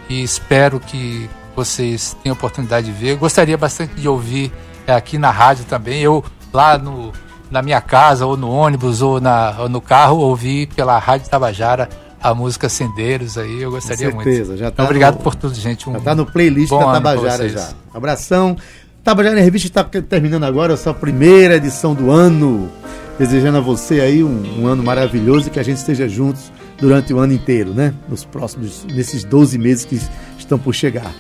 e 0.08 0.22
espero 0.22 0.80
que 0.80 1.28
vocês 1.56 2.16
tenham 2.22 2.36
oportunidade 2.36 2.86
de 2.86 2.92
ver. 2.92 3.16
Gostaria 3.18 3.58
bastante 3.58 3.96
de 3.96 4.08
ouvir 4.08 4.52
é, 4.86 4.94
aqui 4.94 5.18
na 5.18 5.32
rádio 5.32 5.66
também. 5.66 6.02
Eu, 6.02 6.24
lá 6.54 6.78
no 6.78 7.12
na 7.52 7.62
minha 7.62 7.82
casa, 7.82 8.26
ou 8.26 8.38
no 8.38 8.50
ônibus, 8.50 9.02
ou, 9.02 9.20
na, 9.20 9.56
ou 9.60 9.70
no 9.70 9.82
carro, 9.82 10.18
ouvir 10.18 10.68
pela 10.68 10.98
Rádio 10.98 11.30
Tabajara 11.30 11.90
a 12.22 12.34
música 12.34 12.70
Sendeiros 12.70 13.38
aí, 13.38 13.62
eu 13.62 13.72
gostaria 13.72 14.12
Com 14.12 14.24
certeza, 14.24 14.50
muito. 14.50 14.60
Já 14.60 14.72
tá 14.72 14.84
obrigado 14.84 15.16
no, 15.16 15.22
por 15.22 15.36
tudo, 15.36 15.56
gente. 15.56 15.90
Um 15.90 15.94
já 15.94 16.00
tá 16.00 16.16
no 16.16 16.26
playlist 16.26 16.72
da 16.72 16.94
Tabajara 16.94 17.50
já. 17.50 17.70
Abração. 17.94 18.56
Tabajara 19.04 19.42
Revista 19.42 19.68
está 19.68 19.84
terminando 19.84 20.44
agora 20.44 20.76
a 20.76 20.78
sua 20.78 20.94
primeira 20.94 21.56
edição 21.56 21.96
do 21.96 22.12
ano. 22.12 22.70
Desejando 23.18 23.58
a 23.58 23.62
você 23.62 24.00
aí 24.00 24.24
um, 24.24 24.62
um, 24.62 24.68
ano 24.68 24.84
maravilhoso 24.84 25.48
e 25.48 25.52
que 25.52 25.60
a 25.60 25.64
gente 25.64 25.78
esteja 25.78 26.08
juntos 26.08 26.52
durante 26.80 27.14
o 27.14 27.20
ano 27.20 27.34
inteiro, 27.34 27.74
né? 27.74 27.94
Nos 28.08 28.24
próximos, 28.24 28.86
nesses 28.86 29.24
12 29.24 29.58
meses 29.58 29.86
que 29.86 30.00
estão 30.38 30.58
por 30.58 30.74
chegar. 30.74 31.12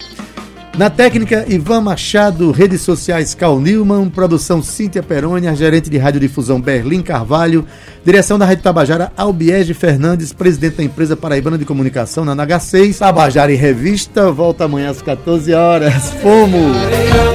Na 0.77 0.89
técnica, 0.89 1.45
Ivan 1.49 1.81
Machado, 1.81 2.49
redes 2.49 2.81
sociais 2.81 3.35
Cal 3.35 3.59
Newman, 3.59 4.09
produção 4.09 4.63
Cíntia 4.63 5.03
Perônia, 5.03 5.53
gerente 5.53 5.89
de 5.89 5.97
radiodifusão 5.97 6.61
Berlim 6.61 7.01
Carvalho, 7.01 7.65
direção 8.05 8.39
da 8.39 8.45
Rádio 8.45 8.63
Tabajara 8.63 9.11
Albiege 9.17 9.73
Fernandes, 9.73 10.31
presidente 10.31 10.77
da 10.77 10.83
empresa 10.83 11.17
Paraibana 11.17 11.57
de 11.57 11.65
Comunicação 11.65 12.23
na 12.23 12.35
NH6, 12.35 12.99
Tabajara 12.99 13.51
em 13.51 13.57
Revista, 13.57 14.31
volta 14.31 14.63
amanhã 14.63 14.89
às 14.89 15.01
14 15.01 15.53
horas. 15.53 16.13
Fomos! 16.21 17.31